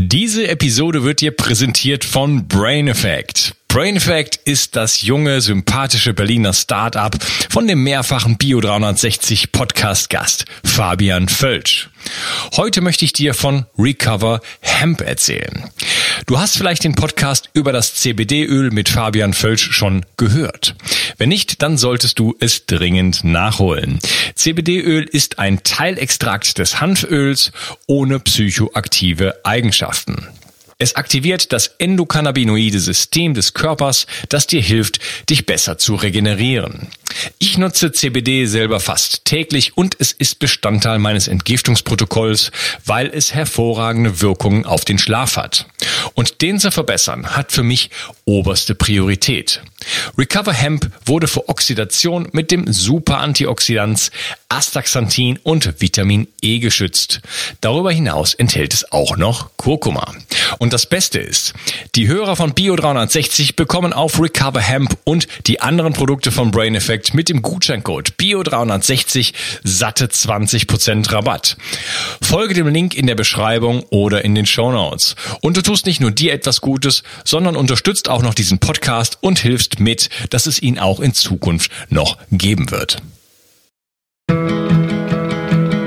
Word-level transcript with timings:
Diese 0.00 0.46
Episode 0.46 1.02
wird 1.02 1.22
dir 1.22 1.32
präsentiert 1.32 2.04
von 2.04 2.46
Brain 2.46 2.86
Effect. 2.86 3.57
Brain 3.70 3.96
Effect 3.96 4.36
ist 4.46 4.76
das 4.76 5.02
junge, 5.02 5.42
sympathische 5.42 6.14
Berliner 6.14 6.54
Start-up 6.54 7.18
von 7.50 7.66
dem 7.66 7.82
mehrfachen 7.82 8.38
Bio 8.38 8.62
360 8.62 9.52
Podcast 9.52 10.08
Gast 10.08 10.46
Fabian 10.64 11.28
Völsch. 11.28 11.90
Heute 12.56 12.80
möchte 12.80 13.04
ich 13.04 13.12
dir 13.12 13.34
von 13.34 13.66
Recover 13.78 14.40
Hemp 14.60 15.02
erzählen. 15.02 15.68
Du 16.26 16.38
hast 16.38 16.56
vielleicht 16.56 16.82
den 16.82 16.94
Podcast 16.94 17.50
über 17.52 17.72
das 17.72 17.94
CBD-Öl 17.96 18.70
mit 18.70 18.88
Fabian 18.88 19.34
Völsch 19.34 19.70
schon 19.70 20.06
gehört. 20.16 20.74
Wenn 21.18 21.28
nicht, 21.28 21.60
dann 21.60 21.76
solltest 21.76 22.18
du 22.18 22.34
es 22.40 22.64
dringend 22.64 23.22
nachholen. 23.22 23.98
CBD-Öl 24.34 25.04
ist 25.04 25.38
ein 25.38 25.62
Teilextrakt 25.62 26.56
des 26.56 26.80
Hanföls 26.80 27.52
ohne 27.86 28.18
psychoaktive 28.18 29.44
Eigenschaften. 29.44 30.26
Es 30.80 30.94
aktiviert 30.94 31.52
das 31.52 31.74
endokannabinoide 31.78 32.78
System 32.78 33.34
des 33.34 33.52
Körpers, 33.52 34.06
das 34.28 34.46
dir 34.46 34.60
hilft, 34.60 35.00
dich 35.28 35.44
besser 35.44 35.76
zu 35.76 35.96
regenerieren. 35.96 36.86
Ich 37.38 37.58
nutze 37.58 37.92
CBD 37.92 38.46
selber 38.46 38.80
fast 38.80 39.24
täglich 39.24 39.76
und 39.76 39.96
es 39.98 40.12
ist 40.12 40.38
Bestandteil 40.38 40.98
meines 40.98 41.28
Entgiftungsprotokolls, 41.28 42.50
weil 42.84 43.08
es 43.08 43.34
hervorragende 43.34 44.20
Wirkungen 44.20 44.66
auf 44.66 44.84
den 44.84 44.98
Schlaf 44.98 45.36
hat. 45.36 45.66
Und 46.14 46.42
den 46.42 46.58
zu 46.58 46.70
verbessern 46.70 47.36
hat 47.36 47.52
für 47.52 47.62
mich 47.62 47.90
oberste 48.24 48.74
Priorität. 48.74 49.62
Recover 50.16 50.52
Hemp 50.52 50.90
wurde 51.06 51.28
vor 51.28 51.48
Oxidation 51.48 52.28
mit 52.32 52.50
dem 52.50 52.70
Super 52.72 53.18
Antioxidans 53.18 54.10
Astaxanthin 54.48 55.38
und 55.42 55.80
Vitamin 55.80 56.26
E 56.42 56.58
geschützt. 56.58 57.20
Darüber 57.60 57.92
hinaus 57.92 58.34
enthält 58.34 58.74
es 58.74 58.90
auch 58.92 59.16
noch 59.16 59.50
Kurkuma. 59.56 60.14
Und 60.58 60.72
das 60.72 60.86
Beste 60.86 61.18
ist, 61.18 61.54
die 61.94 62.08
Hörer 62.08 62.34
von 62.34 62.54
Bio 62.54 62.74
360 62.74 63.56
bekommen 63.56 63.92
auf 63.92 64.20
Recover 64.20 64.60
Hemp 64.60 64.96
und 65.04 65.28
die 65.46 65.60
anderen 65.60 65.92
Produkte 65.92 66.32
von 66.32 66.50
Brain 66.50 66.74
Effect 66.74 66.97
mit 67.14 67.28
dem 67.28 67.42
Gutscheincode 67.42 68.16
Bio 68.16 68.42
360 68.42 69.34
satte 69.62 70.06
20% 70.06 71.12
Rabatt. 71.12 71.56
Folge 72.20 72.54
dem 72.54 72.68
Link 72.68 72.94
in 72.94 73.06
der 73.06 73.14
Beschreibung 73.14 73.84
oder 73.90 74.24
in 74.24 74.34
den 74.34 74.46
Show 74.46 74.72
Notes. 74.72 75.16
Und 75.40 75.56
du 75.56 75.62
tust 75.62 75.86
nicht 75.86 76.00
nur 76.00 76.10
dir 76.10 76.32
etwas 76.32 76.60
Gutes, 76.60 77.02
sondern 77.24 77.56
unterstützt 77.56 78.08
auch 78.08 78.22
noch 78.22 78.34
diesen 78.34 78.58
Podcast 78.58 79.18
und 79.20 79.38
hilfst 79.38 79.80
mit, 79.80 80.10
dass 80.30 80.46
es 80.46 80.60
ihn 80.60 80.78
auch 80.78 81.00
in 81.00 81.14
Zukunft 81.14 81.70
noch 81.88 82.18
geben 82.30 82.70
wird. 82.70 83.02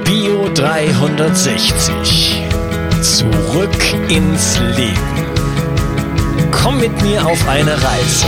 Bio 0.05 0.49
360 0.53 2.41
Zurück 3.01 3.95
ins 4.09 4.59
Leben. 4.77 5.25
Komm 6.51 6.79
mit 6.79 7.01
mir 7.01 7.25
auf 7.25 7.47
eine 7.47 7.73
Reise. 7.73 8.27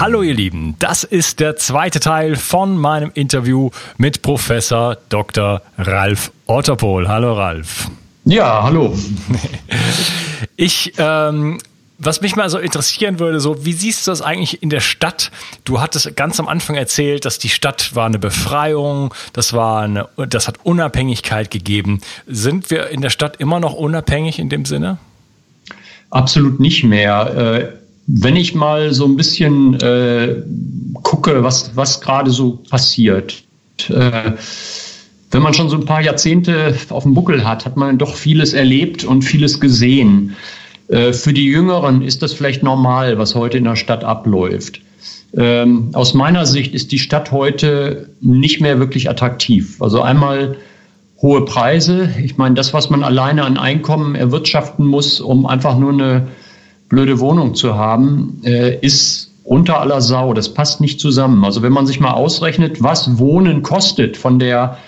Hallo 0.00 0.22
ihr 0.22 0.34
Lieben, 0.34 0.74
das 0.80 1.04
ist 1.04 1.38
der 1.38 1.54
zweite 1.54 2.00
Teil 2.00 2.34
von 2.34 2.76
meinem 2.76 3.12
Interview 3.14 3.70
mit 3.96 4.22
Professor 4.22 4.96
Dr. 5.08 5.62
Ralf 5.78 6.32
Otterpohl. 6.46 7.06
Hallo 7.06 7.34
Ralf. 7.34 7.88
Ja, 8.24 8.64
hallo. 8.64 8.98
Ich, 10.56 10.92
ähm, 10.98 11.58
was 11.98 12.20
mich 12.20 12.36
mal 12.36 12.48
so 12.50 12.58
interessieren 12.58 13.18
würde, 13.18 13.40
so 13.40 13.64
wie 13.64 13.72
siehst 13.72 14.06
du 14.06 14.10
das 14.10 14.20
eigentlich 14.20 14.62
in 14.62 14.68
der 14.70 14.80
Stadt? 14.80 15.30
Du 15.64 15.80
hattest 15.80 16.16
ganz 16.16 16.38
am 16.38 16.48
Anfang 16.48 16.76
erzählt, 16.76 17.24
dass 17.24 17.38
die 17.38 17.48
Stadt 17.48 17.94
war 17.94 18.06
eine 18.06 18.18
Befreiung, 18.18 19.14
das 19.32 19.52
war 19.52 19.82
eine, 19.82 20.08
das 20.28 20.48
hat 20.48 20.58
Unabhängigkeit 20.64 21.50
gegeben. 21.50 22.00
Sind 22.26 22.70
wir 22.70 22.88
in 22.88 23.00
der 23.00 23.10
Stadt 23.10 23.36
immer 23.38 23.58
noch 23.58 23.74
unabhängig 23.74 24.38
in 24.38 24.48
dem 24.48 24.64
Sinne? 24.64 24.98
Absolut 26.10 26.60
nicht 26.60 26.84
mehr. 26.84 27.80
Wenn 28.06 28.36
ich 28.36 28.54
mal 28.54 28.92
so 28.92 29.06
ein 29.06 29.16
bisschen 29.16 29.74
äh, 29.80 30.42
gucke, 31.02 31.42
was, 31.42 31.74
was 31.74 32.00
gerade 32.00 32.30
so 32.30 32.62
passiert, 32.68 33.42
äh, 33.88 34.32
wenn 35.30 35.42
man 35.42 35.54
schon 35.54 35.68
so 35.68 35.76
ein 35.76 35.84
paar 35.84 36.02
Jahrzehnte 36.02 36.74
auf 36.90 37.02
dem 37.02 37.14
Buckel 37.14 37.44
hat, 37.44 37.64
hat 37.64 37.76
man 37.76 37.98
doch 37.98 38.14
vieles 38.14 38.52
erlebt 38.52 39.04
und 39.04 39.22
vieles 39.22 39.58
gesehen. 39.58 40.36
Äh, 40.88 41.12
für 41.12 41.32
die 41.32 41.46
Jüngeren 41.46 42.02
ist 42.02 42.22
das 42.22 42.32
vielleicht 42.32 42.62
normal, 42.62 43.18
was 43.18 43.34
heute 43.34 43.58
in 43.58 43.64
der 43.64 43.76
Stadt 43.76 44.04
abläuft. 44.04 44.80
Ähm, 45.36 45.90
aus 45.94 46.14
meiner 46.14 46.46
Sicht 46.46 46.74
ist 46.74 46.92
die 46.92 46.98
Stadt 46.98 47.32
heute 47.32 48.10
nicht 48.20 48.60
mehr 48.60 48.78
wirklich 48.78 49.10
attraktiv. 49.10 49.82
Also 49.82 50.02
einmal 50.02 50.56
hohe 51.20 51.44
Preise. 51.44 52.10
Ich 52.22 52.36
meine, 52.36 52.54
das, 52.54 52.72
was 52.72 52.90
man 52.90 53.02
alleine 53.02 53.44
an 53.44 53.56
Einkommen 53.56 54.14
erwirtschaften 54.14 54.86
muss, 54.86 55.20
um 55.20 55.46
einfach 55.46 55.78
nur 55.78 55.92
eine 55.92 56.28
blöde 56.94 57.18
Wohnung 57.18 57.56
zu 57.56 57.74
haben, 57.74 58.40
äh, 58.44 58.78
ist 58.78 59.32
unter 59.42 59.80
aller 59.80 60.00
Sau. 60.00 60.32
Das 60.32 60.54
passt 60.54 60.80
nicht 60.80 61.00
zusammen. 61.00 61.44
Also 61.44 61.60
wenn 61.62 61.72
man 61.72 61.86
sich 61.86 61.98
mal 61.98 62.12
ausrechnet, 62.12 62.82
was 62.82 63.18
Wohnen 63.18 63.62
kostet 63.62 64.16
von 64.16 64.38
der 64.38 64.78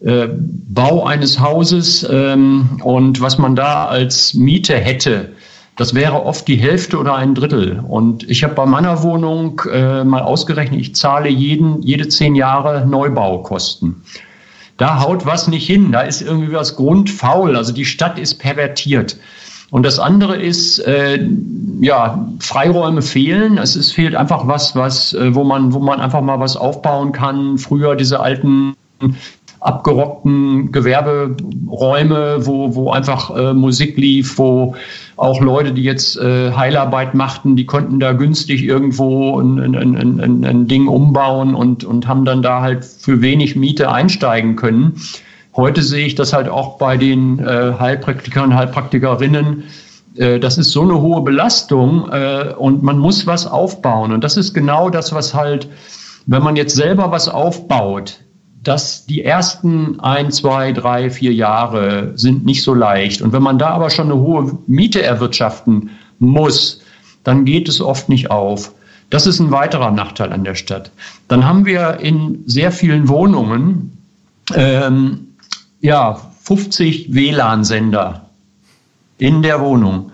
äh, 0.00 0.28
Bau 0.30 1.04
eines 1.04 1.40
Hauses 1.40 2.06
ähm, 2.08 2.80
und 2.84 3.20
was 3.20 3.38
man 3.38 3.56
da 3.56 3.86
als 3.86 4.32
Miete 4.34 4.76
hätte, 4.76 5.30
das 5.76 5.92
wäre 5.92 6.24
oft 6.24 6.46
die 6.46 6.56
Hälfte 6.56 6.98
oder 6.98 7.16
ein 7.16 7.34
Drittel. 7.34 7.82
Und 7.86 8.30
ich 8.30 8.44
habe 8.44 8.54
bei 8.54 8.64
meiner 8.64 9.02
Wohnung 9.02 9.60
äh, 9.70 10.04
mal 10.04 10.22
ausgerechnet, 10.22 10.80
ich 10.80 10.94
zahle 10.94 11.28
jeden, 11.28 11.82
jede 11.82 12.08
zehn 12.08 12.36
Jahre 12.36 12.86
Neubaukosten. 12.86 14.02
Da 14.76 15.00
haut 15.00 15.26
was 15.26 15.48
nicht 15.48 15.66
hin, 15.66 15.90
da 15.90 16.02
ist 16.02 16.22
irgendwie 16.22 16.52
was 16.52 16.76
grundfaul. 16.76 17.56
Also 17.56 17.72
die 17.72 17.84
Stadt 17.84 18.18
ist 18.20 18.36
pervertiert. 18.36 19.16
Und 19.76 19.84
das 19.84 19.98
andere 19.98 20.36
ist, 20.36 20.78
äh, 20.78 21.22
ja, 21.82 22.30
Freiräume 22.40 23.02
fehlen. 23.02 23.58
Es 23.58 23.76
ist, 23.76 23.92
fehlt 23.92 24.14
einfach 24.14 24.46
was, 24.46 24.74
was, 24.74 25.12
äh, 25.12 25.34
wo 25.34 25.44
man, 25.44 25.74
wo 25.74 25.80
man 25.80 26.00
einfach 26.00 26.22
mal 26.22 26.40
was 26.40 26.56
aufbauen 26.56 27.12
kann. 27.12 27.58
Früher 27.58 27.94
diese 27.94 28.20
alten 28.20 28.74
abgerockten 29.60 30.72
Gewerberäume, 30.72 32.46
wo, 32.46 32.74
wo 32.74 32.90
einfach 32.90 33.36
äh, 33.36 33.52
Musik 33.52 33.98
lief, 33.98 34.38
wo 34.38 34.76
auch 35.18 35.42
Leute, 35.42 35.74
die 35.74 35.82
jetzt 35.82 36.16
äh, 36.16 36.52
Heilarbeit 36.52 37.12
machten, 37.12 37.54
die 37.54 37.66
konnten 37.66 38.00
da 38.00 38.12
günstig 38.12 38.64
irgendwo 38.64 39.38
ein, 39.38 39.58
ein, 39.74 40.20
ein, 40.20 40.42
ein 40.42 40.68
Ding 40.68 40.88
umbauen 40.88 41.54
und, 41.54 41.84
und 41.84 42.08
haben 42.08 42.24
dann 42.24 42.40
da 42.40 42.62
halt 42.62 42.82
für 42.82 43.20
wenig 43.20 43.56
Miete 43.56 43.92
einsteigen 43.92 44.56
können. 44.56 44.94
Heute 45.56 45.82
sehe 45.82 46.06
ich 46.06 46.14
das 46.14 46.32
halt 46.32 46.48
auch 46.48 46.76
bei 46.76 46.96
den 46.96 47.38
äh, 47.38 47.72
Heilpraktikern, 47.78 48.54
Heilpraktikerinnen. 48.54 49.64
Äh, 50.16 50.38
das 50.38 50.58
ist 50.58 50.70
so 50.72 50.82
eine 50.82 51.00
hohe 51.00 51.22
Belastung 51.22 52.08
äh, 52.10 52.52
und 52.58 52.82
man 52.82 52.98
muss 52.98 53.26
was 53.26 53.46
aufbauen. 53.46 54.12
Und 54.12 54.22
das 54.22 54.36
ist 54.36 54.52
genau 54.52 54.90
das, 54.90 55.14
was 55.14 55.34
halt, 55.34 55.68
wenn 56.26 56.42
man 56.42 56.56
jetzt 56.56 56.76
selber 56.76 57.10
was 57.10 57.28
aufbaut, 57.28 58.20
dass 58.62 59.06
die 59.06 59.22
ersten 59.22 60.00
ein, 60.00 60.30
zwei, 60.32 60.72
drei, 60.72 61.08
vier 61.08 61.32
Jahre 61.32 62.12
sind 62.16 62.44
nicht 62.44 62.62
so 62.62 62.74
leicht. 62.74 63.22
Und 63.22 63.32
wenn 63.32 63.42
man 63.42 63.58
da 63.58 63.70
aber 63.70 63.90
schon 63.90 64.10
eine 64.10 64.20
hohe 64.20 64.58
Miete 64.66 65.02
erwirtschaften 65.02 65.90
muss, 66.18 66.82
dann 67.22 67.44
geht 67.44 67.68
es 67.68 67.80
oft 67.80 68.08
nicht 68.08 68.30
auf. 68.30 68.72
Das 69.08 69.26
ist 69.26 69.38
ein 69.38 69.52
weiterer 69.52 69.92
Nachteil 69.92 70.32
an 70.32 70.42
der 70.42 70.56
Stadt. 70.56 70.90
Dann 71.28 71.44
haben 71.44 71.64
wir 71.64 72.00
in 72.00 72.42
sehr 72.46 72.72
vielen 72.72 73.08
Wohnungen 73.08 73.96
ähm, 74.54 75.25
ja, 75.86 76.20
50 76.42 77.14
WLAN-Sender 77.14 78.28
in 79.18 79.42
der 79.42 79.60
Wohnung. 79.60 80.10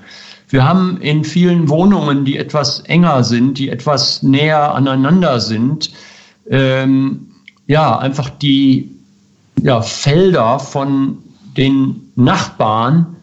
Wir 0.51 0.69
haben 0.69 0.99
in 1.01 1.25
vielen 1.25 1.71
Wohnungen, 1.71 2.27
die 2.27 2.37
etwas 2.37 2.81
enger 2.81 3.25
sind, 3.25 3.57
die 3.57 3.71
etwas 3.71 4.23
näher 4.23 4.75
aneinander 4.75 5.41
sind, 5.41 5.91
ähm, 6.51 7.29
ja, 7.67 7.99
einfach 7.99 8.29
die 8.29 8.91
ja, 9.63 9.81
Felder 9.81 10.59
von 10.59 11.17
den 11.57 12.13
Nachbarn, 12.17 13.17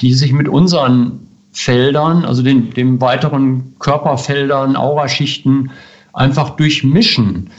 die 0.00 0.14
sich 0.14 0.32
mit 0.32 0.48
unseren 0.48 1.26
Feldern, 1.50 2.24
also 2.24 2.44
den, 2.44 2.70
den 2.70 3.00
weiteren 3.00 3.74
Körperfeldern, 3.80 4.76
Auraschichten 4.76 5.72
einfach 6.12 6.50
durchmischen 6.50 7.50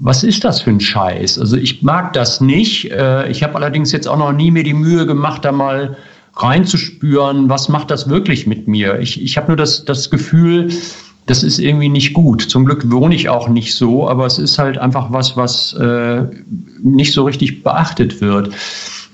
was 0.00 0.22
ist 0.22 0.44
das 0.44 0.60
für 0.60 0.70
ein 0.70 0.80
Scheiß? 0.80 1.38
Also 1.38 1.56
ich 1.56 1.82
mag 1.82 2.12
das 2.12 2.40
nicht. 2.40 2.90
Äh, 2.90 3.28
ich 3.30 3.42
habe 3.42 3.54
allerdings 3.56 3.92
jetzt 3.92 4.06
auch 4.06 4.18
noch 4.18 4.32
nie 4.32 4.50
mir 4.50 4.62
die 4.62 4.74
Mühe 4.74 5.06
gemacht, 5.06 5.44
da 5.44 5.52
mal 5.52 5.96
reinzuspüren, 6.36 7.48
was 7.48 7.68
macht 7.68 7.90
das 7.90 8.08
wirklich 8.08 8.46
mit 8.46 8.68
mir. 8.68 9.00
Ich, 9.00 9.20
ich 9.20 9.36
habe 9.36 9.48
nur 9.48 9.56
das, 9.56 9.84
das 9.84 10.10
Gefühl, 10.10 10.70
das 11.26 11.42
ist 11.42 11.58
irgendwie 11.58 11.88
nicht 11.88 12.14
gut. 12.14 12.42
Zum 12.42 12.64
Glück 12.64 12.90
wohne 12.90 13.14
ich 13.14 13.28
auch 13.28 13.48
nicht 13.48 13.74
so, 13.74 14.08
aber 14.08 14.26
es 14.26 14.38
ist 14.38 14.58
halt 14.58 14.78
einfach 14.78 15.12
was, 15.12 15.36
was 15.36 15.72
äh, 15.74 16.22
nicht 16.82 17.12
so 17.12 17.24
richtig 17.24 17.62
beachtet 17.62 18.20
wird. 18.20 18.54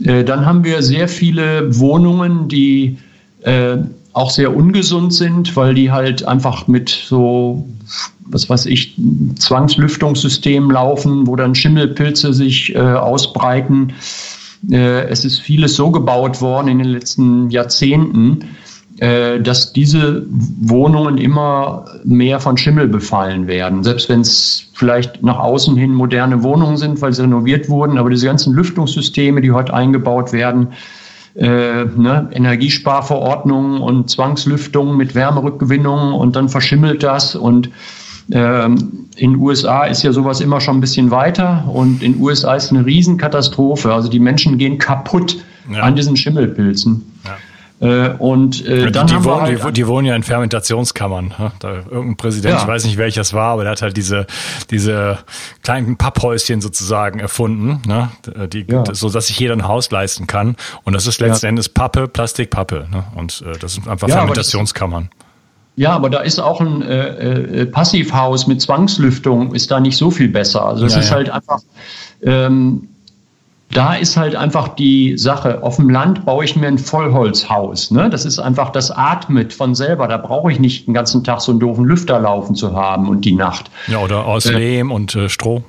Äh, 0.04 0.24
dann 0.24 0.44
haben 0.44 0.64
wir 0.64 0.82
sehr 0.82 1.08
viele 1.08 1.78
Wohnungen, 1.78 2.48
die 2.48 2.98
äh, 3.42 3.78
auch 4.14 4.30
sehr 4.30 4.56
ungesund 4.56 5.12
sind, 5.12 5.54
weil 5.56 5.74
die 5.74 5.90
halt 5.90 6.24
einfach 6.24 6.66
mit 6.68 6.88
so, 6.88 7.66
was 8.20 8.48
weiß 8.48 8.66
ich, 8.66 8.96
Zwangslüftungssystemen 9.38 10.70
laufen, 10.70 11.26
wo 11.26 11.36
dann 11.36 11.54
Schimmelpilze 11.54 12.32
sich 12.32 12.74
äh, 12.74 12.78
ausbreiten. 12.78 13.92
Äh, 14.70 15.08
es 15.08 15.24
ist 15.24 15.40
vieles 15.40 15.74
so 15.74 15.90
gebaut 15.90 16.40
worden 16.40 16.68
in 16.68 16.78
den 16.78 16.88
letzten 16.88 17.50
Jahrzehnten, 17.50 18.44
äh, 18.98 19.40
dass 19.40 19.72
diese 19.72 20.24
Wohnungen 20.30 21.18
immer 21.18 21.84
mehr 22.04 22.38
von 22.38 22.56
Schimmel 22.56 22.86
befallen 22.86 23.48
werden. 23.48 23.82
Selbst 23.82 24.08
wenn 24.08 24.20
es 24.20 24.66
vielleicht 24.74 25.24
nach 25.24 25.40
außen 25.40 25.76
hin 25.76 25.92
moderne 25.92 26.44
Wohnungen 26.44 26.76
sind, 26.76 27.02
weil 27.02 27.12
sie 27.12 27.22
renoviert 27.22 27.68
wurden, 27.68 27.98
aber 27.98 28.10
diese 28.10 28.26
ganzen 28.26 28.54
Lüftungssysteme, 28.54 29.40
die 29.40 29.50
heute 29.50 29.74
eingebaut 29.74 30.32
werden, 30.32 30.68
äh, 31.34 31.84
ne, 31.84 32.28
Energiesparverordnungen 32.32 33.80
und 33.80 34.10
Zwangslüftungen 34.10 34.96
mit 34.96 35.14
Wärmerückgewinnung 35.14 36.12
und 36.12 36.36
dann 36.36 36.48
verschimmelt 36.48 37.02
das 37.02 37.34
und 37.34 37.70
ähm, 38.30 39.08
in 39.16 39.32
den 39.32 39.40
USA 39.40 39.84
ist 39.84 40.02
ja 40.02 40.12
sowas 40.12 40.40
immer 40.40 40.60
schon 40.60 40.78
ein 40.78 40.80
bisschen 40.80 41.10
weiter 41.10 41.64
und 41.68 42.02
in 42.02 42.14
den 42.14 42.22
USA 42.22 42.54
ist 42.54 42.70
eine 42.70 42.86
Riesenkatastrophe. 42.86 43.92
Also 43.92 44.08
die 44.08 44.18
Menschen 44.18 44.58
gehen 44.58 44.78
kaputt 44.78 45.36
ja. 45.70 45.80
an 45.80 45.94
diesen 45.94 46.16
Schimmelpilzen. 46.16 47.04
Ja. 47.80 48.06
Äh, 48.06 48.16
und 48.18 48.64
äh, 48.66 48.90
dann 48.90 49.06
die, 49.06 49.14
haben 49.14 49.24
wohnen, 49.24 49.40
halt, 49.42 49.64
die, 49.64 49.72
die, 49.72 49.86
wohnen 49.86 50.06
ja 50.06 50.14
in 50.14 50.22
Fermentationskammern. 50.22 51.34
Ne? 51.38 51.52
Da, 51.58 51.74
irgendein 51.74 52.16
Präsident, 52.16 52.54
ja. 52.54 52.60
ich 52.60 52.66
weiß 52.66 52.84
nicht 52.84 52.96
welches 52.96 53.32
war, 53.32 53.52
aber 53.52 53.64
der 53.64 53.72
hat 53.72 53.82
halt 53.82 53.96
diese, 53.96 54.26
diese 54.70 55.18
kleinen 55.62 55.96
Papphäuschen 55.96 56.60
sozusagen 56.60 57.18
erfunden, 57.18 57.82
ne? 57.86 58.10
die, 58.48 58.66
ja. 58.68 58.84
so 58.92 59.10
dass 59.10 59.26
sich 59.26 59.38
jeder 59.38 59.54
ein 59.54 59.66
Haus 59.66 59.90
leisten 59.90 60.26
kann. 60.26 60.56
Und 60.84 60.92
das 60.92 61.06
ist 61.06 61.20
letzten 61.20 61.46
ja. 61.46 61.50
Endes 61.50 61.68
Pappe, 61.68 62.08
Plastikpappe. 62.08 62.86
Ne? 62.90 63.04
Und 63.16 63.42
äh, 63.46 63.58
das 63.58 63.74
sind 63.74 63.88
einfach 63.88 64.08
Fermentationskammern. 64.08 65.10
Ja, 65.76 65.92
aber 65.92 66.08
da 66.08 66.20
ist 66.20 66.38
auch 66.38 66.60
ein 66.60 66.82
äh, 66.82 67.62
äh, 67.62 67.66
Passivhaus 67.66 68.46
mit 68.46 68.62
Zwangslüftung, 68.62 69.54
ist 69.54 69.70
da 69.70 69.80
nicht 69.80 69.96
so 69.96 70.10
viel 70.10 70.28
besser. 70.28 70.64
Also 70.64 70.86
es 70.86 70.94
ist 70.94 71.10
halt 71.10 71.30
einfach, 71.30 71.58
ähm, 72.22 72.88
da 73.74 73.94
ist 73.94 74.16
halt 74.16 74.36
einfach 74.36 74.68
die 74.68 75.18
Sache, 75.18 75.62
auf 75.62 75.76
dem 75.76 75.90
Land 75.90 76.24
baue 76.24 76.44
ich 76.44 76.56
mir 76.56 76.68
ein 76.68 76.78
Vollholzhaus. 76.78 77.90
Ne? 77.90 78.08
Das 78.08 78.24
ist 78.24 78.38
einfach, 78.38 78.70
das 78.70 78.90
atmet 78.90 79.52
von 79.52 79.74
selber. 79.74 80.08
Da 80.08 80.16
brauche 80.16 80.50
ich 80.50 80.60
nicht 80.60 80.86
den 80.86 80.94
ganzen 80.94 81.24
Tag 81.24 81.40
so 81.40 81.52
einen 81.52 81.60
doofen 81.60 81.84
Lüfter 81.84 82.20
laufen 82.20 82.54
zu 82.54 82.74
haben 82.74 83.08
und 83.08 83.24
die 83.24 83.34
Nacht. 83.34 83.70
Ja, 83.88 83.98
oder 83.98 84.26
aus 84.26 84.46
äh, 84.46 84.52
Lehm 84.52 84.90
und 84.92 85.14
äh, 85.16 85.28
Stroh. 85.28 85.62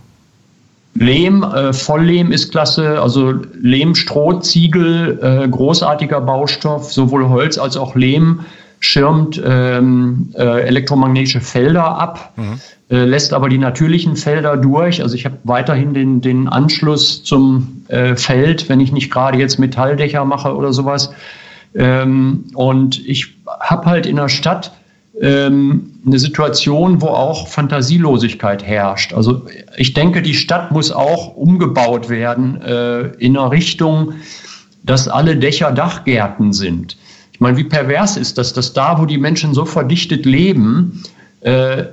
Lehm, 0.94 1.44
äh, 1.44 1.74
Volllehm 1.74 2.31
ist 2.31 2.52
klasse, 2.52 3.02
also 3.02 3.34
Lehm, 3.60 3.96
Stroh, 3.96 4.40
Ziegel, 4.40 5.19
äh, 5.22 5.48
großartiger 5.48 6.22
Baustoff, 6.22 6.94
sowohl 6.94 7.28
Holz 7.28 7.58
als 7.58 7.75
auch 7.75 7.96
Lehm 7.96 8.42
schirmt 8.86 9.42
ähm, 9.46 10.30
äh, 10.38 10.62
elektromagnetische 10.62 11.42
Felder 11.42 11.98
ab. 11.98 12.34
Mhm 12.38 12.60
äh, 12.90 13.04
lässt 13.06 13.34
aber 13.34 13.50
die 13.50 13.58
natürlichen 13.58 14.16
Felder 14.16 14.58
durch. 14.58 15.02
Also 15.02 15.16
ich 15.16 15.26
habe 15.26 15.38
weiterhin 15.44 15.94
den, 15.94 16.22
den 16.22 16.48
Anschluss 16.48 17.24
zum 17.24 17.84
äh, 17.88 18.16
Feld, 18.16 18.70
wenn 18.70 18.80
ich 18.80 18.92
nicht 18.92 19.12
gerade 19.12 19.40
jetzt 19.40 19.58
Metalldächer 19.58 20.24
mache 20.24 20.56
oder 20.56 20.72
sowas. 20.72 21.12
Ähm, 21.74 22.46
und 22.54 23.04
ich 23.06 23.34
habe 23.60 23.88
halt 23.88 24.06
in 24.06 24.18
der 24.18 24.30
Stadt 24.30 24.72
ähm, 25.20 25.94
eine 26.06 26.20
Situation, 26.20 27.02
wo 27.02 27.08
auch 27.08 27.48
Fantasielosigkeit 27.48 28.64
herrscht. 28.64 29.14
Also 29.14 29.48
ich 29.78 29.94
denke, 29.94 30.22
die 30.22 30.36
Stadt 30.36 30.72
muss 30.72 30.92
auch 30.92 31.36
umgebaut 31.36 32.10
werden 32.10 32.62
äh, 32.62 33.08
in 33.18 33.36
einer 33.36 33.52
Richtung, 33.52 34.14
dass 34.84 35.08
alle 35.08 35.38
Dächer 35.38 35.72
Dachgärten 35.72 36.54
sind. 36.54 36.98
Ich 37.36 37.42
meine, 37.42 37.58
wie 37.58 37.66
pervers 37.66 38.16
ist 38.16 38.38
das, 38.38 38.54
dass 38.54 38.72
da, 38.72 38.98
wo 38.98 39.06
die 39.06 39.18
Menschen 39.18 39.54
so 39.54 39.66
verdichtet 39.66 40.26
leben, 40.26 41.04
äh, 41.42 41.84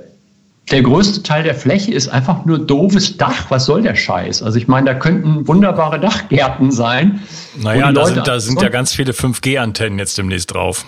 der 0.71 0.81
größte 0.81 1.21
Teil 1.21 1.43
der 1.43 1.53
Fläche 1.53 1.91
ist 1.91 2.07
einfach 2.07 2.45
nur 2.45 2.65
doofes 2.65 3.17
Dach. 3.17 3.47
Was 3.49 3.65
soll 3.65 3.81
der 3.81 3.95
Scheiß? 3.95 4.41
Also 4.41 4.57
ich 4.57 4.69
meine, 4.69 4.85
da 4.85 4.93
könnten 4.93 5.45
wunderbare 5.45 5.99
Dachgärten 5.99 6.71
sein. 6.71 7.19
Naja, 7.61 7.91
da 7.91 8.05
sind, 8.05 8.25
da 8.25 8.39
sind 8.39 8.61
ja 8.61 8.69
ganz 8.69 8.93
viele 8.93 9.11
5G-Antennen 9.11 9.99
jetzt 9.99 10.17
demnächst 10.17 10.53
drauf. 10.53 10.85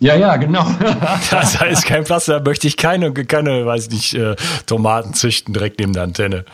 Ja, 0.00 0.16
ja, 0.16 0.36
genau. 0.36 0.66
da 1.30 1.64
ist 1.64 1.86
kein 1.86 2.04
Platz, 2.04 2.26
da 2.26 2.40
möchte 2.40 2.66
ich 2.66 2.76
keine, 2.76 3.10
keine, 3.14 3.64
weiß 3.64 3.88
nicht, 3.88 4.12
äh, 4.12 4.36
Tomaten 4.66 5.14
züchten 5.14 5.54
direkt 5.54 5.80
neben 5.80 5.94
der 5.94 6.02
Antenne. 6.02 6.44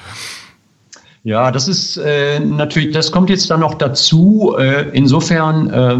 Ja, 1.24 1.50
das 1.50 1.66
ist 1.66 1.96
äh, 1.96 2.38
natürlich, 2.38 2.94
das 2.94 3.10
kommt 3.10 3.28
jetzt 3.28 3.50
dann 3.50 3.58
noch 3.58 3.74
dazu. 3.74 4.54
Äh, 4.56 4.90
insofern, 4.92 5.70
äh, 5.70 5.96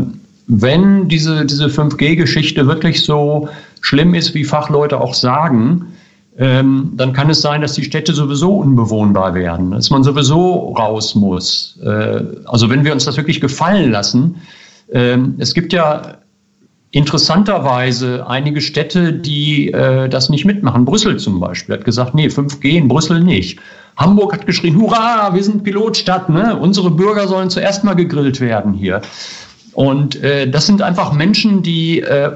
wenn 0.48 1.08
diese, 1.08 1.44
diese 1.44 1.66
5G-Geschichte 1.66 2.66
wirklich 2.66 3.04
so 3.04 3.48
schlimm 3.82 4.14
ist, 4.14 4.34
wie 4.34 4.44
Fachleute 4.44 5.00
auch 5.00 5.14
sagen, 5.14 5.86
ähm, 6.38 6.92
dann 6.94 7.12
kann 7.12 7.28
es 7.30 7.42
sein, 7.42 7.60
dass 7.60 7.74
die 7.74 7.84
Städte 7.84 8.14
sowieso 8.14 8.56
unbewohnbar 8.56 9.34
werden, 9.34 9.72
dass 9.72 9.90
man 9.90 10.02
sowieso 10.02 10.72
raus 10.72 11.14
muss. 11.14 11.78
Äh, 11.84 12.22
also 12.46 12.70
wenn 12.70 12.84
wir 12.84 12.92
uns 12.92 13.04
das 13.04 13.16
wirklich 13.16 13.40
gefallen 13.40 13.90
lassen, 13.90 14.36
ähm, 14.90 15.34
es 15.38 15.52
gibt 15.52 15.72
ja 15.72 16.18
interessanterweise 16.92 18.26
einige 18.26 18.62
Städte, 18.62 19.12
die 19.12 19.72
äh, 19.72 20.08
das 20.08 20.30
nicht 20.30 20.46
mitmachen. 20.46 20.86
Brüssel 20.86 21.18
zum 21.18 21.40
Beispiel 21.40 21.76
hat 21.76 21.84
gesagt, 21.84 22.14
nee, 22.14 22.28
5G 22.28 22.78
in 22.78 22.88
Brüssel 22.88 23.22
nicht. 23.22 23.58
Hamburg 23.96 24.32
hat 24.32 24.46
geschrien, 24.46 24.80
hurra, 24.80 25.34
wir 25.34 25.42
sind 25.42 25.64
Pilotstadt, 25.64 26.30
ne? 26.30 26.56
unsere 26.56 26.90
Bürger 26.90 27.26
sollen 27.28 27.50
zuerst 27.50 27.84
mal 27.84 27.94
gegrillt 27.94 28.40
werden 28.40 28.72
hier. 28.72 29.02
Und 29.78 30.20
äh, 30.25 30.50
das 30.50 30.66
sind 30.66 30.82
einfach 30.82 31.12
Menschen, 31.12 31.62
die 31.62 32.00
äh, 32.00 32.32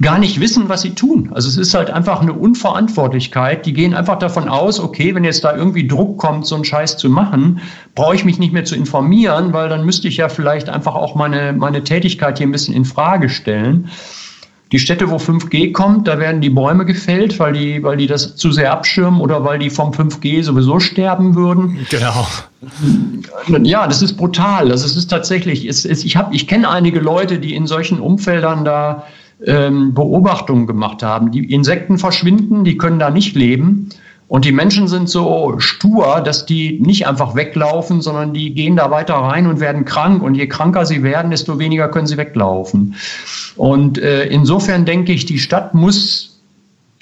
gar 0.00 0.18
nicht 0.18 0.40
wissen, 0.40 0.68
was 0.68 0.82
sie 0.82 0.90
tun. 0.90 1.30
Also 1.32 1.48
es 1.48 1.56
ist 1.56 1.72
halt 1.72 1.88
einfach 1.88 2.20
eine 2.20 2.32
Unverantwortlichkeit. 2.32 3.64
Die 3.64 3.72
gehen 3.72 3.94
einfach 3.94 4.18
davon 4.18 4.48
aus, 4.48 4.80
okay, 4.80 5.14
wenn 5.14 5.22
jetzt 5.22 5.44
da 5.44 5.54
irgendwie 5.54 5.86
Druck 5.86 6.18
kommt, 6.18 6.46
so 6.46 6.56
einen 6.56 6.64
Scheiß 6.64 6.96
zu 6.96 7.08
machen, 7.08 7.60
brauche 7.94 8.16
ich 8.16 8.24
mich 8.24 8.40
nicht 8.40 8.52
mehr 8.52 8.64
zu 8.64 8.74
informieren, 8.74 9.52
weil 9.52 9.68
dann 9.68 9.86
müsste 9.86 10.08
ich 10.08 10.16
ja 10.16 10.28
vielleicht 10.28 10.68
einfach 10.68 10.96
auch 10.96 11.14
meine, 11.14 11.52
meine 11.52 11.84
Tätigkeit 11.84 12.38
hier 12.38 12.48
ein 12.48 12.52
bisschen 12.52 12.74
in 12.74 12.84
Frage 12.84 13.28
stellen. 13.28 13.88
Die 14.72 14.78
Städte, 14.78 15.10
wo 15.10 15.16
5G 15.16 15.72
kommt, 15.72 16.08
da 16.08 16.18
werden 16.18 16.40
die 16.40 16.50
Bäume 16.50 16.84
gefällt, 16.84 17.38
weil 17.38 17.52
die, 17.52 17.82
weil 17.82 17.96
die 17.96 18.06
das 18.06 18.34
zu 18.36 18.50
sehr 18.50 18.72
abschirmen 18.72 19.20
oder 19.20 19.44
weil 19.44 19.58
die 19.58 19.70
vom 19.70 19.92
5G 19.92 20.42
sowieso 20.42 20.80
sterben 20.80 21.34
würden. 21.34 21.86
Genau. 21.90 22.26
Ja, 23.62 23.86
das 23.86 24.02
ist 24.02 24.16
brutal. 24.16 24.70
Also 24.70 24.86
es 24.86 24.96
ist 24.96 25.08
tatsächlich, 25.08 25.66
es, 25.66 25.84
es, 25.84 26.04
ich, 26.04 26.16
hab, 26.16 26.32
ich 26.34 26.48
kenne 26.48 26.68
einige 26.68 27.00
Leute, 27.00 27.38
die 27.38 27.54
in 27.54 27.66
solchen 27.66 28.00
Umfeldern 28.00 28.64
da 28.64 29.04
ähm, 29.46 29.94
Beobachtungen 29.94 30.66
gemacht 30.66 31.02
haben. 31.02 31.30
Die 31.30 31.52
Insekten 31.52 31.98
verschwinden, 31.98 32.64
die 32.64 32.78
können 32.78 32.98
da 32.98 33.10
nicht 33.10 33.36
leben. 33.36 33.90
Und 34.26 34.44
die 34.44 34.52
Menschen 34.52 34.88
sind 34.88 35.08
so 35.08 35.56
stur, 35.58 36.22
dass 36.24 36.46
die 36.46 36.80
nicht 36.80 37.06
einfach 37.06 37.34
weglaufen, 37.34 38.00
sondern 38.00 38.32
die 38.32 38.54
gehen 38.54 38.76
da 38.76 38.90
weiter 38.90 39.14
rein 39.14 39.46
und 39.46 39.60
werden 39.60 39.84
krank. 39.84 40.22
Und 40.22 40.34
je 40.34 40.46
kranker 40.46 40.86
sie 40.86 41.02
werden, 41.02 41.30
desto 41.30 41.58
weniger 41.58 41.88
können 41.88 42.06
sie 42.06 42.16
weglaufen. 42.16 42.94
Und 43.56 43.98
äh, 43.98 44.24
insofern 44.26 44.84
denke 44.86 45.12
ich, 45.12 45.26
die 45.26 45.38
Stadt 45.38 45.74
muss 45.74 46.33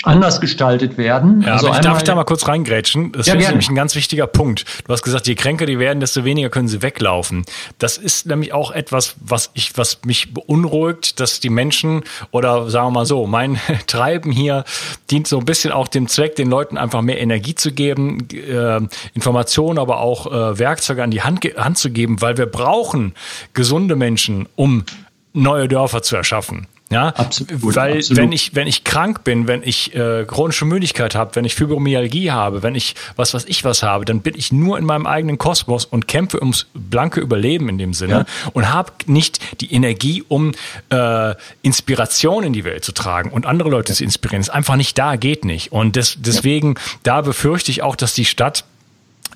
anders 0.02 0.40
gestaltet 0.40 0.98
werden. 0.98 1.42
Ja, 1.42 1.54
also 1.54 1.68
aber 1.68 1.76
ich 1.76 1.82
darf 1.82 1.98
ich 1.98 2.04
da 2.04 2.14
mal 2.14 2.24
kurz 2.24 2.48
reingrätschen? 2.48 3.12
Das 3.12 3.26
ja, 3.26 3.34
ist 3.34 3.48
nämlich 3.48 3.68
ein 3.68 3.74
ganz 3.74 3.94
wichtiger 3.94 4.26
Punkt. 4.26 4.64
Du 4.86 4.92
hast 4.92 5.02
gesagt, 5.02 5.26
je 5.26 5.34
kränker 5.34 5.66
die 5.66 5.78
werden, 5.78 6.00
desto 6.00 6.24
weniger 6.24 6.50
können 6.50 6.68
sie 6.68 6.82
weglaufen. 6.82 7.44
Das 7.78 7.98
ist 7.98 8.26
nämlich 8.26 8.52
auch 8.52 8.70
etwas, 8.70 9.14
was 9.20 9.50
ich, 9.54 9.76
was 9.76 10.00
mich 10.04 10.34
beunruhigt, 10.34 11.20
dass 11.20 11.40
die 11.40 11.50
Menschen 11.50 12.02
oder 12.30 12.70
sagen 12.70 12.88
wir 12.88 12.90
mal 12.92 13.06
so, 13.06 13.26
mein 13.26 13.60
Treiben 13.86 14.32
hier 14.32 14.64
dient 15.10 15.26
so 15.26 15.38
ein 15.38 15.44
bisschen 15.44 15.72
auch 15.72 15.88
dem 15.88 16.08
Zweck, 16.08 16.36
den 16.36 16.50
Leuten 16.50 16.78
einfach 16.78 17.02
mehr 17.02 17.20
Energie 17.20 17.54
zu 17.54 17.72
geben, 17.72 18.28
äh, 18.32 18.80
Informationen, 19.14 19.78
aber 19.78 20.00
auch 20.00 20.26
äh, 20.26 20.58
Werkzeuge 20.58 21.02
an 21.02 21.10
die 21.10 21.22
Hand, 21.22 21.44
Hand 21.56 21.78
zu 21.78 21.90
geben, 21.90 22.20
weil 22.20 22.36
wir 22.36 22.46
brauchen 22.46 23.14
gesunde 23.54 23.96
Menschen, 23.96 24.48
um 24.56 24.84
neue 25.32 25.68
Dörfer 25.68 26.02
zu 26.02 26.16
erschaffen. 26.16 26.66
Ja, 26.92 27.08
absolut, 27.08 27.74
weil 27.74 27.96
absolut. 27.98 28.22
wenn 28.22 28.32
ich 28.32 28.54
wenn 28.54 28.66
ich 28.66 28.84
krank 28.84 29.24
bin, 29.24 29.48
wenn 29.48 29.62
ich 29.62 29.94
äh, 29.94 30.24
chronische 30.26 30.64
Müdigkeit 30.64 31.14
habe, 31.14 31.34
wenn 31.36 31.44
ich 31.44 31.54
Fibromyalgie 31.54 32.30
habe, 32.30 32.62
wenn 32.62 32.74
ich 32.74 32.94
was 33.16 33.34
was 33.34 33.44
ich 33.44 33.64
was 33.64 33.82
habe, 33.82 34.04
dann 34.04 34.20
bin 34.20 34.34
ich 34.36 34.52
nur 34.52 34.78
in 34.78 34.84
meinem 34.84 35.06
eigenen 35.06 35.38
Kosmos 35.38 35.84
und 35.84 36.08
kämpfe 36.08 36.40
ums 36.40 36.66
blanke 36.74 37.20
Überleben 37.20 37.68
in 37.68 37.78
dem 37.78 37.94
Sinne 37.94 38.12
ja. 38.12 38.50
und 38.52 38.72
habe 38.72 38.92
nicht 39.06 39.60
die 39.60 39.72
Energie, 39.72 40.22
um 40.28 40.52
äh, 40.90 41.34
Inspiration 41.62 42.44
in 42.44 42.52
die 42.52 42.64
Welt 42.64 42.84
zu 42.84 42.92
tragen 42.92 43.30
und 43.30 43.46
andere 43.46 43.70
Leute 43.70 43.92
ja. 43.92 43.96
zu 43.96 44.04
inspirieren. 44.04 44.40
Ist 44.40 44.50
einfach 44.50 44.76
nicht 44.76 44.98
da, 44.98 45.16
geht 45.16 45.44
nicht. 45.44 45.72
Und 45.72 45.96
des, 45.96 46.16
deswegen 46.20 46.74
ja. 46.74 46.80
da 47.02 47.20
befürchte 47.22 47.70
ich 47.70 47.82
auch, 47.82 47.96
dass 47.96 48.14
die 48.14 48.24
Stadt 48.24 48.64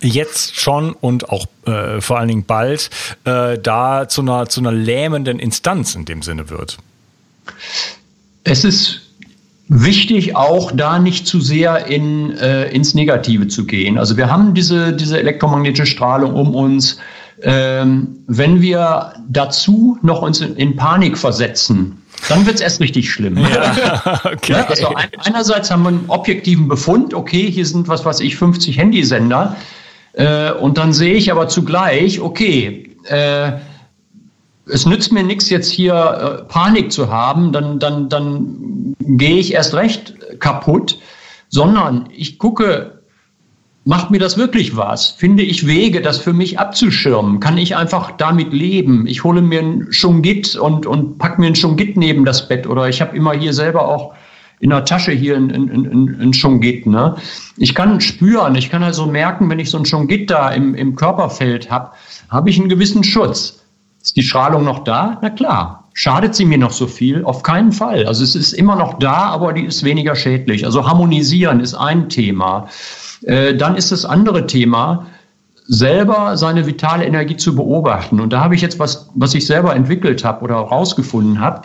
jetzt 0.00 0.56
schon 0.56 0.92
und 0.92 1.28
auch 1.30 1.46
äh, 1.66 2.00
vor 2.00 2.18
allen 2.18 2.28
Dingen 2.28 2.44
bald 2.44 2.90
äh, 3.24 3.58
da 3.58 4.08
zu 4.08 4.22
einer, 4.22 4.48
zu 4.48 4.60
einer 4.60 4.72
lähmenden 4.72 5.38
Instanz 5.38 5.94
in 5.94 6.04
dem 6.04 6.22
Sinne 6.22 6.50
wird. 6.50 6.78
Es 8.44 8.64
ist 8.64 9.00
wichtig, 9.68 10.36
auch 10.36 10.72
da 10.72 10.98
nicht 10.98 11.26
zu 11.26 11.40
sehr 11.40 11.86
in, 11.86 12.36
äh, 12.38 12.70
ins 12.70 12.94
Negative 12.94 13.48
zu 13.48 13.66
gehen. 13.66 13.98
Also 13.98 14.16
wir 14.16 14.30
haben 14.30 14.54
diese, 14.54 14.92
diese 14.92 15.18
elektromagnetische 15.18 15.86
Strahlung 15.86 16.34
um 16.34 16.54
uns. 16.54 16.98
Ähm, 17.42 18.20
wenn 18.26 18.62
wir 18.62 19.12
dazu 19.28 19.98
noch 20.00 20.22
uns 20.22 20.40
in, 20.40 20.56
in 20.56 20.76
Panik 20.76 21.18
versetzen, 21.18 22.02
dann 22.28 22.46
wird 22.46 22.56
es 22.56 22.60
erst 22.62 22.80
richtig 22.80 23.10
schlimm. 23.10 23.36
Ja, 23.36 24.20
okay. 24.32 24.54
also 24.54 24.94
ein, 24.94 25.08
einerseits 25.18 25.70
haben 25.70 25.82
wir 25.82 25.90
einen 25.90 26.04
objektiven 26.08 26.66
Befund, 26.66 27.12
okay, 27.12 27.50
hier 27.50 27.66
sind 27.66 27.88
was 27.88 28.04
weiß 28.04 28.20
ich, 28.20 28.36
50 28.36 28.78
Handysender. 28.78 29.56
Äh, 30.14 30.52
und 30.52 30.78
dann 30.78 30.94
sehe 30.94 31.14
ich 31.14 31.30
aber 31.30 31.48
zugleich, 31.48 32.20
okay, 32.20 32.96
äh, 33.04 33.52
es 34.68 34.86
nützt 34.86 35.12
mir 35.12 35.22
nichts, 35.22 35.48
jetzt 35.48 35.70
hier 35.70 35.94
äh, 35.94 36.42
Panik 36.44 36.92
zu 36.92 37.10
haben, 37.10 37.52
dann, 37.52 37.78
dann, 37.78 38.08
dann 38.08 38.94
gehe 39.00 39.36
ich 39.36 39.54
erst 39.54 39.74
recht 39.74 40.14
kaputt, 40.40 40.98
sondern 41.48 42.08
ich 42.14 42.38
gucke, 42.38 43.00
macht 43.84 44.10
mir 44.10 44.18
das 44.18 44.36
wirklich 44.36 44.76
was? 44.76 45.10
Finde 45.10 45.44
ich 45.44 45.66
Wege, 45.66 46.02
das 46.02 46.18
für 46.18 46.32
mich 46.32 46.58
abzuschirmen? 46.58 47.38
Kann 47.38 47.56
ich 47.56 47.76
einfach 47.76 48.10
damit 48.10 48.52
leben? 48.52 49.06
Ich 49.06 49.22
hole 49.22 49.40
mir 49.40 49.60
ein 49.60 49.86
Schungit 49.92 50.56
und, 50.56 50.86
und 50.86 51.18
pack 51.18 51.38
mir 51.38 51.46
ein 51.46 51.54
Schungit 51.54 51.96
neben 51.96 52.24
das 52.24 52.48
Bett 52.48 52.66
oder 52.66 52.88
ich 52.88 53.00
habe 53.00 53.16
immer 53.16 53.32
hier 53.32 53.52
selber 53.52 53.86
auch 53.86 54.14
in 54.58 54.70
der 54.70 54.84
Tasche 54.84 55.12
hier 55.12 55.36
ein, 55.36 55.52
ein, 55.52 55.70
ein, 55.70 56.20
ein 56.20 56.34
Schungit. 56.34 56.86
Ne? 56.86 57.14
Ich 57.56 57.74
kann 57.74 58.00
spüren, 58.00 58.56
ich 58.56 58.70
kann 58.70 58.82
also 58.82 59.06
merken, 59.06 59.48
wenn 59.48 59.60
ich 59.60 59.70
so 59.70 59.78
ein 59.78 59.86
Schungit 59.86 60.30
da 60.30 60.50
im, 60.50 60.74
im 60.74 60.96
Körperfeld 60.96 61.70
habe, 61.70 61.92
habe 62.28 62.50
ich 62.50 62.58
einen 62.58 62.68
gewissen 62.68 63.04
Schutz. 63.04 63.65
Ist 64.06 64.14
die 64.14 64.22
Strahlung 64.22 64.62
noch 64.62 64.84
da? 64.84 65.18
Na 65.20 65.30
klar. 65.30 65.82
Schadet 65.92 66.36
sie 66.36 66.44
mir 66.44 66.58
noch 66.58 66.70
so 66.70 66.86
viel? 66.86 67.24
Auf 67.24 67.42
keinen 67.42 67.72
Fall. 67.72 68.06
Also 68.06 68.22
es 68.22 68.36
ist 68.36 68.52
immer 68.52 68.76
noch 68.76 69.00
da, 69.00 69.16
aber 69.30 69.52
die 69.52 69.64
ist 69.64 69.82
weniger 69.82 70.14
schädlich. 70.14 70.64
Also 70.64 70.86
harmonisieren 70.86 71.58
ist 71.58 71.74
ein 71.74 72.08
Thema. 72.08 72.68
Äh, 73.24 73.56
dann 73.56 73.74
ist 73.74 73.90
das 73.90 74.04
andere 74.04 74.46
Thema, 74.46 75.06
selber 75.66 76.36
seine 76.36 76.68
vitale 76.68 77.04
Energie 77.04 77.36
zu 77.36 77.56
beobachten. 77.56 78.20
Und 78.20 78.32
da 78.32 78.44
habe 78.44 78.54
ich 78.54 78.60
jetzt 78.60 78.78
was, 78.78 79.10
was 79.16 79.34
ich 79.34 79.44
selber 79.44 79.74
entwickelt 79.74 80.24
habe 80.24 80.44
oder 80.44 80.54
herausgefunden 80.54 81.40
habe. 81.40 81.62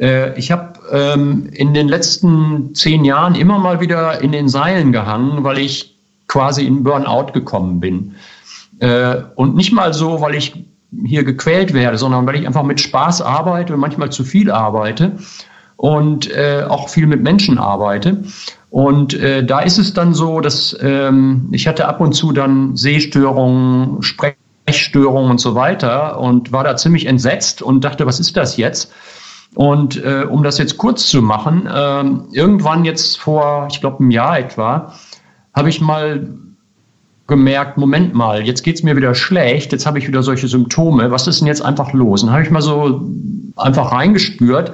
Äh, 0.00 0.38
ich 0.38 0.50
habe 0.50 0.78
ähm, 0.90 1.50
in 1.52 1.74
den 1.74 1.88
letzten 1.88 2.74
zehn 2.74 3.04
Jahren 3.04 3.34
immer 3.34 3.58
mal 3.58 3.82
wieder 3.82 4.22
in 4.22 4.32
den 4.32 4.48
Seilen 4.48 4.90
gehangen, 4.90 5.44
weil 5.44 5.58
ich 5.58 5.94
quasi 6.28 6.64
in 6.64 6.82
Burnout 6.82 7.32
gekommen 7.34 7.78
bin. 7.78 8.14
Äh, 8.78 9.16
und 9.34 9.54
nicht 9.54 9.74
mal 9.74 9.92
so, 9.92 10.22
weil 10.22 10.34
ich 10.34 10.54
hier 11.04 11.24
gequält 11.24 11.74
werde, 11.74 11.98
sondern 11.98 12.26
weil 12.26 12.36
ich 12.36 12.46
einfach 12.46 12.62
mit 12.62 12.80
Spaß 12.80 13.22
arbeite 13.22 13.74
und 13.74 13.80
manchmal 13.80 14.10
zu 14.10 14.24
viel 14.24 14.50
arbeite 14.50 15.12
und 15.76 16.30
äh, 16.30 16.64
auch 16.68 16.88
viel 16.88 17.06
mit 17.06 17.22
Menschen 17.22 17.58
arbeite. 17.58 18.24
Und 18.70 19.14
äh, 19.14 19.44
da 19.44 19.60
ist 19.60 19.78
es 19.78 19.94
dann 19.94 20.14
so, 20.14 20.40
dass 20.40 20.76
ähm, 20.80 21.48
ich 21.52 21.66
hatte 21.66 21.86
ab 21.86 22.00
und 22.00 22.12
zu 22.12 22.32
dann 22.32 22.76
Sehstörungen, 22.76 24.02
Sprechstörungen 24.02 25.30
und 25.30 25.40
so 25.40 25.54
weiter 25.54 26.18
und 26.18 26.52
war 26.52 26.64
da 26.64 26.76
ziemlich 26.76 27.06
entsetzt 27.06 27.62
und 27.62 27.84
dachte, 27.84 28.06
was 28.06 28.18
ist 28.18 28.36
das 28.36 28.56
jetzt? 28.56 28.92
Und 29.54 30.02
äh, 30.02 30.24
um 30.28 30.42
das 30.42 30.58
jetzt 30.58 30.78
kurz 30.78 31.08
zu 31.08 31.22
machen, 31.22 31.66
äh, 31.66 32.04
irgendwann 32.36 32.84
jetzt 32.84 33.20
vor, 33.20 33.68
ich 33.70 33.80
glaube, 33.80 34.00
einem 34.00 34.10
Jahr 34.10 34.38
etwa, 34.38 34.92
habe 35.54 35.68
ich 35.68 35.80
mal 35.80 36.28
gemerkt, 37.26 37.78
Moment 37.78 38.14
mal, 38.14 38.42
jetzt 38.42 38.62
geht's 38.62 38.82
mir 38.82 38.96
wieder 38.96 39.14
schlecht, 39.14 39.72
jetzt 39.72 39.86
habe 39.86 39.98
ich 39.98 40.06
wieder 40.06 40.22
solche 40.22 40.46
Symptome, 40.46 41.10
was 41.10 41.26
ist 41.26 41.40
denn 41.40 41.48
jetzt 41.48 41.62
einfach 41.62 41.92
los? 41.92 42.22
Und 42.22 42.30
habe 42.30 42.42
ich 42.42 42.50
mal 42.50 42.62
so 42.62 43.08
einfach 43.56 43.92
reingespürt 43.92 44.72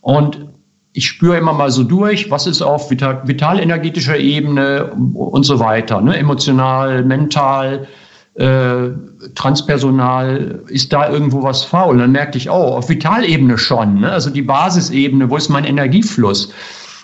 und 0.00 0.46
ich 0.92 1.06
spüre 1.06 1.38
immer 1.38 1.52
mal 1.52 1.70
so 1.70 1.84
durch, 1.84 2.30
was 2.30 2.46
ist 2.46 2.62
auf 2.62 2.90
vital, 2.90 3.22
vitalenergetischer 3.24 4.18
Ebene 4.18 4.86
und 5.14 5.44
so 5.44 5.60
weiter, 5.60 6.00
ne? 6.00 6.16
emotional, 6.16 7.04
mental, 7.04 7.86
äh, 8.34 8.90
transpersonal, 9.34 10.62
ist 10.68 10.92
da 10.92 11.08
irgendwo 11.10 11.42
was 11.42 11.64
faul? 11.64 11.94
Und 11.94 11.98
dann 12.00 12.12
merkte 12.12 12.38
ich, 12.38 12.50
oh, 12.50 12.52
auf 12.52 12.88
Vitalebene 12.88 13.56
schon, 13.56 14.00
ne? 14.00 14.10
also 14.10 14.30
die 14.30 14.42
Basisebene, 14.42 15.30
wo 15.30 15.36
ist 15.36 15.48
mein 15.48 15.64
Energiefluss? 15.64 16.52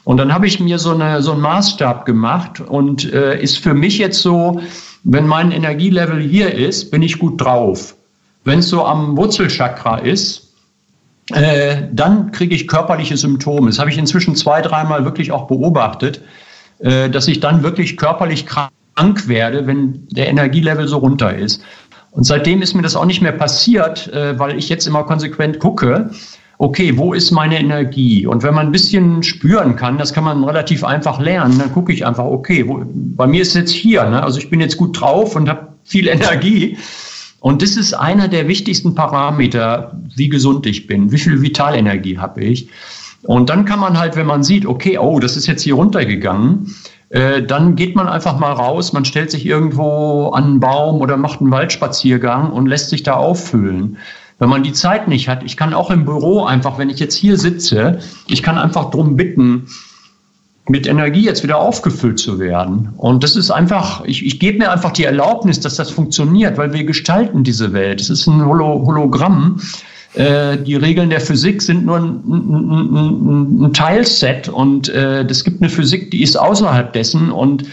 Und 0.07 0.19
dann 0.19 0.33
habe 0.33 0.47
ich 0.47 0.61
mir 0.61 0.79
so, 0.79 0.95
eine, 0.95 1.21
so 1.21 1.33
einen 1.33 1.41
Maßstab 1.41 2.07
gemacht 2.07 2.61
und 2.61 3.13
äh, 3.13 3.43
ist 3.43 3.59
für 3.59 3.75
mich 3.75 3.99
jetzt 3.99 4.23
so, 4.23 4.61
wenn 5.03 5.27
mein 5.27 5.51
Energielevel 5.51 6.21
hier 6.21 6.55
ist, 6.55 6.93
bin 6.93 7.03
ich 7.03 7.19
gut 7.19 7.41
drauf. 7.41 7.97
Wenn 8.45 8.61
es 8.61 8.69
so 8.69 8.85
am 8.85 9.17
Wurzelchakra 9.17 9.99
ist, 9.99 10.53
äh, 11.33 11.89
dann 11.91 12.31
kriege 12.31 12.55
ich 12.55 12.69
körperliche 12.69 13.17
Symptome. 13.17 13.67
Das 13.67 13.81
habe 13.81 13.91
ich 13.91 13.99
inzwischen 13.99 14.37
zwei, 14.37 14.63
dreimal 14.63 15.05
wirklich 15.05 15.33
auch 15.33 15.49
beobachtet, 15.49 16.21
äh, 16.79 17.11
dass 17.11 17.27
ich 17.27 17.41
dann 17.41 17.65
wirklich 17.65 17.97
körperlich 17.97 18.47
krank 18.47 19.27
werde, 19.27 19.67
wenn 19.67 20.07
der 20.13 20.29
Energielevel 20.29 20.87
so 20.87 20.99
runter 20.99 21.35
ist. 21.35 21.65
Und 22.13 22.23
seitdem 22.23 22.63
ist 22.63 22.75
mir 22.75 22.83
das 22.83 22.95
auch 22.95 23.07
nicht 23.07 23.23
mehr 23.23 23.33
passiert, 23.33 24.07
äh, 24.13 24.39
weil 24.39 24.57
ich 24.57 24.69
jetzt 24.69 24.87
immer 24.87 25.03
konsequent 25.03 25.59
gucke, 25.59 26.11
okay, 26.59 26.97
wo 26.97 27.13
ist 27.13 27.31
meine 27.31 27.59
Energie? 27.59 28.27
Und 28.27 28.43
wenn 28.43 28.55
man 28.55 28.67
ein 28.67 28.73
bisschen 28.73 29.23
spüren 29.23 29.77
kann, 29.77 29.99
das 29.99 30.13
kann 30.13 30.25
man 30.25 30.45
relativ 30.45 30.85
einfach 30.85 31.21
lernen, 31.21 31.59
dann 31.59 31.73
gucke 31.73 31.93
ich 31.93 32.07
einfach, 32.07 32.25
okay, 32.25 32.67
wo, 32.67 32.83
bei 32.85 33.27
mir 33.27 33.43
ist 33.43 33.55
jetzt 33.55 33.73
hier, 33.73 34.05
ne? 34.05 34.23
also 34.23 34.39
ich 34.39 34.51
bin 34.51 34.61
jetzt 34.61 34.77
gut 34.77 35.01
drauf 35.01 35.37
und 35.37 35.49
habe 35.49 35.69
viel 35.85 36.07
Energie. 36.09 36.77
Und 37.41 37.63
das 37.63 37.77
ist 37.77 37.93
einer 37.93 38.29
der 38.29 38.49
wichtigsten 38.49 38.95
Parameter, 38.95 39.97
wie 40.15 40.29
gesund 40.29 40.67
ich 40.67 40.87
bin, 40.87 41.13
wie 41.13 41.19
viel 41.19 41.43
Vitalenergie 41.43 42.19
habe 42.19 42.43
ich. 42.43 42.69
Und 43.23 43.51
dann 43.51 43.65
kann 43.65 43.81
man 43.81 43.99
halt, 43.99 44.17
wenn 44.17 44.27
man 44.27 44.43
sieht, 44.43 44.67
okay, 44.67 44.99
oh, 44.99 45.21
das 45.21 45.37
ist 45.37 45.47
jetzt 45.47 45.63
hier 45.63 45.75
runtergegangen, 45.75 46.75
äh, 47.11 47.43
dann 47.43 47.77
geht 47.77 47.95
man 47.95 48.09
einfach 48.09 48.39
mal 48.39 48.53
raus, 48.53 48.93
man 48.93 49.05
stellt 49.05 49.31
sich 49.31 49.47
irgendwo 49.47 50.29
an 50.29 50.45
einen 50.45 50.61
Baum 50.61 51.01
oder 51.01 51.17
macht 51.17 51.41
einen 51.41 51.51
Waldspaziergang 51.51 52.51
und 52.51 52.67
lässt 52.67 52.91
sich 52.91 53.03
da 53.03 53.15
auffüllen. 53.15 53.99
Wenn 54.39 54.49
man 54.51 54.63
die 54.63 54.73
Zeit 54.73 55.09
nicht 55.09 55.29
hat, 55.29 55.43
ich 55.45 55.57
kann 55.57 55.73
auch 55.73 55.91
im 55.91 56.05
Büro 56.05 56.45
einfach, 56.45 56.79
wenn 56.79 56.91
ich 56.91 56.99
jetzt 56.99 57.17
hier 57.17 57.39
sitze, 57.39 58.01
ich 58.27 58.43
kann 58.43 58.59
einfach 58.59 58.91
drum 58.91 59.17
bitten, 59.17 59.69
mit 60.69 60.87
Energie 60.87 61.25
jetzt 61.25 61.43
wieder 61.43 61.59
aufgefüllt 61.59 62.19
zu 62.19 62.39
werden. 62.39 62.93
Und 62.97 63.23
das 63.23 63.37
ist 63.37 63.51
einfach, 63.51 64.05
ich, 64.05 64.27
ich 64.27 64.41
gebe 64.41 64.59
mir 64.59 64.73
einfach 64.73 64.93
die 64.93 65.05
Erlaubnis, 65.05 65.61
dass 65.61 65.77
das 65.77 65.91
funktioniert, 65.91 66.59
weil 66.59 66.73
wir 66.73 66.85
gestalten 66.85 67.45
diese 67.45 67.73
Welt. 67.73 68.01
Es 68.01 68.11
ist 68.11 68.27
ein 68.27 68.45
Holo 68.45 68.85
Hologramm. 68.85 69.61
Äh, 70.15 70.59
die 70.59 70.75
Regeln 70.75 71.11
der 71.11 71.21
Physik 71.21 71.63
sind 71.63 71.87
nur 71.87 71.99
ein, 71.99 72.23
ein, 72.27 72.95
ein, 72.95 73.65
ein 73.65 73.73
Teilset 73.75 74.49
und 74.49 74.89
äh, 74.89 75.23
es 75.23 75.45
gibt 75.45 75.63
eine 75.63 75.71
Physik, 75.71 76.11
die 76.11 76.23
ist 76.23 76.37
außerhalb 76.37 76.93
dessen 76.93 77.31
und 77.31 77.65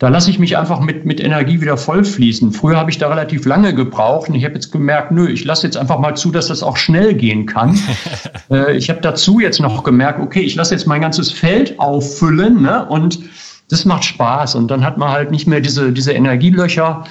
da 0.00 0.08
lasse 0.08 0.30
ich 0.30 0.38
mich 0.38 0.56
einfach 0.56 0.80
mit, 0.80 1.04
mit 1.04 1.20
Energie 1.20 1.60
wieder 1.60 1.76
vollfließen. 1.76 2.52
Früher 2.52 2.78
habe 2.78 2.90
ich 2.90 2.96
da 2.96 3.10
relativ 3.10 3.44
lange 3.44 3.74
gebraucht 3.74 4.30
und 4.30 4.34
ich 4.34 4.46
habe 4.46 4.54
jetzt 4.54 4.72
gemerkt, 4.72 5.12
nö, 5.12 5.28
ich 5.28 5.44
lasse 5.44 5.66
jetzt 5.66 5.76
einfach 5.76 5.98
mal 5.98 6.16
zu, 6.16 6.30
dass 6.30 6.48
das 6.48 6.62
auch 6.62 6.78
schnell 6.78 7.12
gehen 7.12 7.44
kann. 7.44 7.78
äh, 8.50 8.74
ich 8.78 8.88
habe 8.88 9.02
dazu 9.02 9.40
jetzt 9.40 9.60
noch 9.60 9.84
gemerkt, 9.84 10.18
okay, 10.18 10.40
ich 10.40 10.54
lasse 10.54 10.74
jetzt 10.74 10.86
mein 10.86 11.02
ganzes 11.02 11.30
Feld 11.30 11.78
auffüllen 11.78 12.62
ne? 12.62 12.86
und 12.86 13.20
das 13.68 13.84
macht 13.84 14.04
Spaß. 14.04 14.54
Und 14.54 14.70
dann 14.70 14.86
hat 14.86 14.96
man 14.96 15.10
halt 15.10 15.30
nicht 15.30 15.46
mehr 15.46 15.60
diese, 15.60 15.92
diese 15.92 16.12
Energielöcher. 16.12 17.04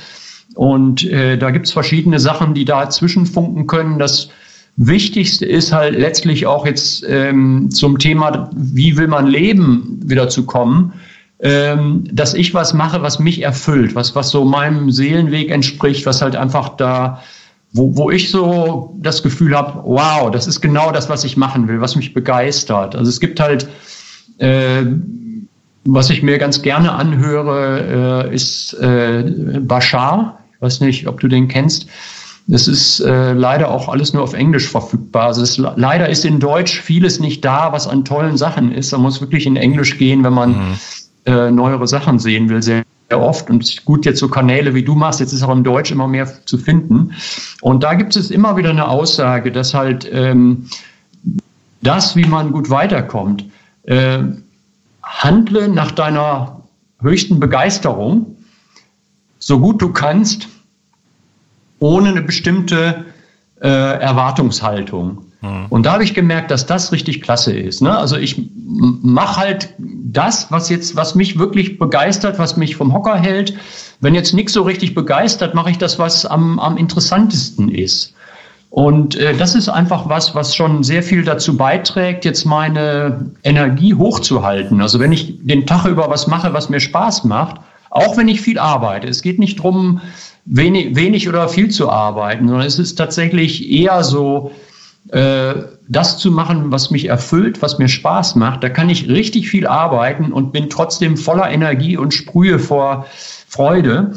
Und 0.55 1.03
äh, 1.03 1.37
da 1.37 1.51
gibt's 1.51 1.71
verschiedene 1.71 2.19
Sachen, 2.19 2.55
die 2.55 2.65
da 2.65 2.89
zwischenfunken 2.89 3.67
können. 3.67 3.99
Das 3.99 4.29
Wichtigste 4.77 5.45
ist 5.45 5.71
halt 5.71 5.95
letztlich 5.95 6.47
auch 6.47 6.65
jetzt 6.65 7.05
ähm, 7.07 7.69
zum 7.69 7.99
Thema, 7.99 8.49
wie 8.55 8.97
will 8.97 9.07
man 9.07 9.27
leben, 9.27 9.99
wieder 10.03 10.27
zu 10.27 10.47
kommen 10.47 10.93
ähm, 11.41 12.03
dass 12.11 12.33
ich 12.33 12.53
was 12.53 12.73
mache, 12.73 13.01
was 13.01 13.19
mich 13.19 13.41
erfüllt, 13.41 13.95
was, 13.95 14.15
was 14.15 14.29
so 14.29 14.43
meinem 14.43 14.91
Seelenweg 14.91 15.51
entspricht, 15.51 16.05
was 16.05 16.21
halt 16.21 16.35
einfach 16.35 16.69
da, 16.69 17.21
wo, 17.71 17.95
wo 17.95 18.11
ich 18.11 18.29
so 18.29 18.95
das 18.99 19.23
Gefühl 19.23 19.55
habe, 19.55 19.81
wow, 19.85 20.31
das 20.31 20.47
ist 20.47 20.59
genau 20.59 20.91
das, 20.91 21.09
was 21.09 21.23
ich 21.23 21.37
machen 21.37 21.67
will, 21.67 21.79
was 21.79 21.95
mich 21.95 22.13
begeistert. 22.13 22.95
Also 22.95 23.09
es 23.09 23.19
gibt 23.21 23.39
halt, 23.39 23.67
äh, 24.39 24.83
was 25.85 26.09
ich 26.09 26.23
mir 26.23 26.37
ganz 26.39 26.61
gerne 26.61 26.91
anhöre, 26.91 28.25
äh, 28.29 28.35
ist 28.35 28.73
äh, 28.73 29.23
Bashar. 29.61 30.39
Ich 30.55 30.61
weiß 30.61 30.81
nicht, 30.81 31.07
ob 31.07 31.21
du 31.21 31.29
den 31.29 31.47
kennst. 31.47 31.87
Das 32.47 32.67
ist 32.67 32.99
äh, 32.99 33.31
leider 33.31 33.69
auch 33.69 33.87
alles 33.87 34.11
nur 34.11 34.23
auf 34.23 34.33
Englisch 34.33 34.67
verfügbar. 34.67 35.27
Also 35.27 35.43
es, 35.43 35.57
leider 35.57 36.09
ist 36.09 36.25
in 36.25 36.39
Deutsch 36.39 36.81
vieles 36.81 37.19
nicht 37.19 37.45
da, 37.45 37.71
was 37.71 37.87
an 37.87 38.03
tollen 38.03 38.37
Sachen 38.37 38.73
ist. 38.73 38.91
Man 38.91 39.01
muss 39.01 39.21
wirklich 39.21 39.45
in 39.45 39.55
Englisch 39.55 39.97
gehen, 39.97 40.23
wenn 40.23 40.33
man 40.33 40.49
mhm 40.49 40.73
äh, 41.29 41.51
neuere 41.51 41.87
Sachen 41.87 42.17
sehen 42.17 42.49
will, 42.49 42.63
sehr, 42.63 42.83
oft. 43.11 43.49
Und 43.49 43.85
gut, 43.85 44.05
jetzt 44.05 44.19
so 44.19 44.27
Kanäle 44.27 44.75
wie 44.75 44.83
du 44.83 44.93
machst, 44.93 45.19
jetzt 45.19 45.33
ist 45.33 45.41
auch 45.41 45.51
im 45.51 45.63
Deutsch 45.63 45.91
immer 45.91 46.07
mehr 46.07 46.27
zu 46.45 46.57
finden. 46.57 47.13
Und 47.61 47.83
da 47.83 47.95
gibt 47.95 48.15
es 48.15 48.29
immer 48.29 48.55
wieder 48.55 48.69
eine 48.69 48.87
Aussage, 48.87 49.51
dass 49.51 49.73
halt 49.73 50.07
ähm, 50.11 50.67
das, 51.81 52.15
wie 52.15 52.25
man 52.25 52.51
gut 52.51 52.69
weiterkommt, 52.69 53.45
äh, 53.83 54.19
handle 55.01 55.69
nach 55.69 55.91
deiner 55.91 56.61
höchsten 57.01 57.39
Begeisterung, 57.39 58.37
so 59.39 59.59
gut 59.59 59.81
du 59.81 59.91
kannst, 59.91 60.47
ohne 61.79 62.09
eine 62.09 62.21
bestimmte 62.21 63.05
äh, 63.59 63.67
Erwartungshaltung. 63.67 65.25
Mhm. 65.41 65.67
Und 65.69 65.85
da 65.85 65.93
habe 65.93 66.03
ich 66.03 66.13
gemerkt, 66.13 66.51
dass 66.51 66.65
das 66.65 66.91
richtig 66.91 67.21
klasse 67.21 67.53
ist. 67.53 67.81
Ne? 67.81 67.97
Also 67.97 68.17
ich 68.17 68.41
mache 68.55 69.37
halt 69.37 69.69
das, 69.77 70.51
was 70.51 70.69
jetzt, 70.69 70.95
was 70.95 71.15
mich 71.15 71.39
wirklich 71.39 71.77
begeistert, 71.77 72.39
was 72.39 72.57
mich 72.57 72.75
vom 72.75 72.93
Hocker 72.93 73.15
hält. 73.15 73.53
Wenn 74.01 74.15
jetzt 74.15 74.33
nichts 74.33 74.53
so 74.53 74.63
richtig 74.63 74.95
begeistert, 74.95 75.55
mache 75.55 75.71
ich 75.71 75.77
das, 75.77 75.99
was 75.99 76.25
am, 76.25 76.59
am 76.59 76.77
interessantesten 76.77 77.69
ist. 77.69 78.13
Und 78.69 79.15
äh, 79.15 79.35
das 79.35 79.55
ist 79.55 79.67
einfach 79.67 80.09
was, 80.09 80.35
was 80.35 80.55
schon 80.55 80.83
sehr 80.83 81.01
viel 81.01 81.23
dazu 81.23 81.57
beiträgt, 81.57 82.23
jetzt 82.23 82.45
meine 82.45 83.31
Energie 83.43 83.95
hochzuhalten. 83.95 84.81
Also 84.81 84.99
wenn 84.99 85.11
ich 85.11 85.39
den 85.41 85.65
Tag 85.65 85.85
über 85.85 86.09
was 86.09 86.27
mache, 86.27 86.53
was 86.53 86.69
mir 86.69 86.79
Spaß 86.79 87.23
macht, 87.23 87.61
auch 87.89 88.17
wenn 88.17 88.27
ich 88.27 88.41
viel 88.41 88.59
arbeite. 88.59 89.07
Es 89.07 89.23
geht 89.23 89.39
nicht 89.39 89.55
drum, 89.55 90.01
wenig, 90.45 90.95
wenig 90.95 91.27
oder 91.27 91.49
viel 91.49 91.69
zu 91.69 91.89
arbeiten, 91.89 92.47
sondern 92.47 92.67
es 92.67 92.77
ist 92.77 92.95
tatsächlich 92.95 93.71
eher 93.71 94.03
so, 94.03 94.51
äh, 95.11 95.55
das 95.87 96.17
zu 96.17 96.31
machen, 96.31 96.71
was 96.71 96.91
mich 96.91 97.07
erfüllt, 97.07 97.61
was 97.61 97.79
mir 97.79 97.87
Spaß 97.87 98.35
macht. 98.35 98.63
Da 98.63 98.69
kann 98.69 98.89
ich 98.89 99.09
richtig 99.09 99.49
viel 99.49 99.65
arbeiten 99.65 100.31
und 100.31 100.53
bin 100.53 100.69
trotzdem 100.69 101.17
voller 101.17 101.49
Energie 101.49 101.97
und 101.97 102.13
sprühe 102.13 102.59
vor 102.59 103.05
Freude. 103.47 104.13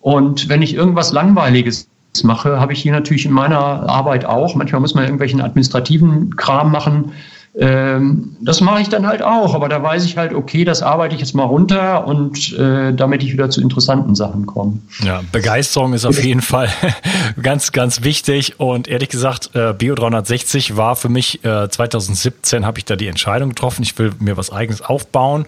Und 0.00 0.48
wenn 0.50 0.60
ich 0.60 0.74
irgendwas 0.74 1.12
Langweiliges 1.12 1.88
mache, 2.22 2.60
habe 2.60 2.74
ich 2.74 2.82
hier 2.82 2.92
natürlich 2.92 3.24
in 3.24 3.32
meiner 3.32 3.58
Arbeit 3.58 4.26
auch. 4.26 4.54
Manchmal 4.54 4.82
muss 4.82 4.94
man 4.94 5.04
irgendwelchen 5.04 5.40
administrativen 5.40 6.36
Kram 6.36 6.70
machen. 6.70 7.12
Ähm, 7.56 8.36
das 8.40 8.60
mache 8.60 8.80
ich 8.80 8.88
dann 8.88 9.06
halt 9.06 9.22
auch, 9.22 9.54
aber 9.54 9.68
da 9.68 9.80
weiß 9.80 10.04
ich 10.06 10.16
halt, 10.16 10.34
okay, 10.34 10.64
das 10.64 10.82
arbeite 10.82 11.14
ich 11.14 11.20
jetzt 11.20 11.36
mal 11.36 11.44
runter 11.44 12.04
und 12.04 12.52
äh, 12.58 12.92
damit 12.92 13.22
ich 13.22 13.32
wieder 13.32 13.48
zu 13.48 13.60
interessanten 13.60 14.16
Sachen 14.16 14.44
komme. 14.44 14.78
Ja, 15.04 15.22
Begeisterung 15.30 15.92
ist 15.92 16.04
auf 16.04 16.20
jeden 16.22 16.42
Fall 16.42 16.68
ganz, 17.42 17.70
ganz 17.70 18.02
wichtig 18.02 18.58
und 18.58 18.88
ehrlich 18.88 19.08
gesagt, 19.08 19.54
äh, 19.54 19.72
Bio 19.72 19.94
360 19.94 20.76
war 20.76 20.96
für 20.96 21.08
mich, 21.08 21.44
äh, 21.44 21.68
2017 21.68 22.66
habe 22.66 22.78
ich 22.78 22.86
da 22.86 22.96
die 22.96 23.06
Entscheidung 23.06 23.50
getroffen, 23.50 23.84
ich 23.84 23.96
will 24.00 24.10
mir 24.18 24.36
was 24.36 24.50
eigenes 24.50 24.82
aufbauen 24.82 25.46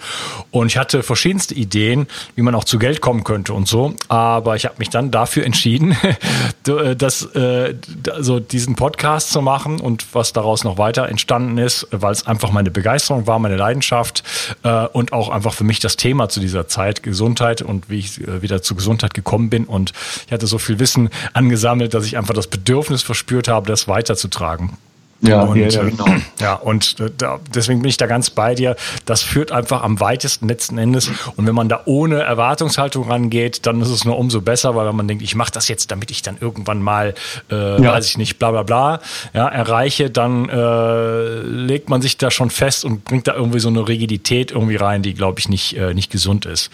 und 0.53 0.69
ich 0.69 0.79
hatte 0.79 1.03
verschiedenste 1.03 1.55
Ideen, 1.55 2.07
wie 2.37 2.43
man 2.43 2.55
auch 2.55 2.65
zu 2.65 2.79
Geld 2.79 3.01
kommen 3.01 3.25
könnte 3.25 3.53
und 3.53 3.67
so, 3.67 3.95
aber 4.07 4.55
ich 4.55 4.65
habe 4.65 4.77
mich 4.79 4.91
dann 4.91 5.11
dafür 5.11 5.45
entschieden, 5.45 5.97
äh, 6.69 6.95
das, 6.95 7.25
äh, 7.35 7.75
also 8.13 8.39
diesen 8.39 8.77
Podcast 8.77 9.33
zu 9.33 9.43
machen 9.43 9.81
und 9.81 10.07
was 10.13 10.33
daraus 10.33 10.63
noch 10.63 10.79
weiter 10.79 11.09
entstanden 11.09 11.59
ist, 11.59 11.89
weil 12.03 12.13
es 12.13 12.27
einfach 12.27 12.51
meine 12.51 12.71
Begeisterung 12.71 13.27
war, 13.27 13.39
meine 13.39 13.57
Leidenschaft 13.57 14.23
äh, 14.63 14.87
und 14.87 15.13
auch 15.13 15.29
einfach 15.29 15.55
für 15.55 15.65
mich 15.65 15.81
das 15.81 15.97
Thema 15.97 16.29
zu 16.29 16.41
dieser 16.41 16.69
Zeit, 16.69 17.03
Gesundheit 17.03 17.63
und 17.63 17.89
wie 17.91 17.99
ich 17.99 18.21
äh, 18.21 18.43
wieder 18.43 18.63
zu 18.63 18.75
Gesundheit 18.75 19.15
gekommen 19.15 19.51
bin. 19.51 19.65
Und 19.65 19.93
ich 20.27 20.33
hatte 20.33 20.47
so 20.47 20.59
viel 20.59 20.79
Wissen 20.79 21.11
angesammelt, 21.33 21.95
dass 21.95 22.07
ich 22.07 22.17
einfach 22.17 22.35
das 22.35 22.47
Bedürfnis 22.47 23.03
verspürt 23.03 23.49
habe, 23.49 23.67
das 23.67 23.89
weiterzutragen. 23.89 24.77
Ja, 25.21 25.43
und, 25.43 25.57
ja, 25.57 25.83
äh, 25.83 25.91
genau. 25.91 26.07
Ja, 26.39 26.55
und 26.55 26.97
da, 27.19 27.41
deswegen 27.55 27.81
bin 27.81 27.89
ich 27.89 27.97
da 27.97 28.07
ganz 28.07 28.29
bei 28.29 28.55
dir. 28.55 28.77
Das 29.07 29.23
führt 29.23 29.53
einfach 29.53 29.83
am 29.83 30.01
weitesten 30.01 30.49
letzten 30.49 30.77
Endes. 30.77 31.11
Und 31.37 31.47
wenn 31.47 31.55
man 31.55 31.71
da 31.71 31.81
ohne 31.87 32.23
Erwartungshaltung 32.23 33.11
rangeht, 33.11 33.65
dann 33.65 33.81
ist 33.81 33.89
es 33.89 34.05
nur 34.05 34.19
umso 34.19 34.43
besser, 34.43 34.77
weil 34.77 34.93
man 34.93 35.09
denkt, 35.09 35.23
ich 35.23 35.35
mache 35.35 35.51
das 35.51 35.69
jetzt, 35.69 35.91
damit 35.91 36.11
ich 36.11 36.21
dann 36.21 36.37
irgendwann 36.39 36.83
mal, 36.83 37.15
äh, 37.51 37.83
ja. 37.83 37.93
weiß 37.93 38.07
ich 38.11 38.19
nicht, 38.19 38.39
bla 38.39 38.51
bla 38.51 38.65
bla, 38.65 39.01
ja, 39.33 39.49
erreiche, 39.49 40.11
dann 40.11 40.49
äh, 40.51 41.41
legt 41.41 41.89
man 41.89 42.03
sich 42.03 42.19
da 42.19 42.31
schon 42.31 42.51
fest 42.51 42.85
und 42.85 43.05
bringt 43.05 43.27
da 43.27 43.35
irgendwie 43.35 43.61
so 43.61 43.69
eine 43.69 43.89
Rigidität 43.89 44.51
irgendwie 44.51 44.77
rein, 44.77 45.03
die, 45.03 45.15
glaube 45.15 45.41
ich, 45.41 45.49
nicht, 45.49 45.77
äh, 45.77 45.95
nicht 45.95 46.13
gesund 46.13 46.45
ist. 46.45 46.71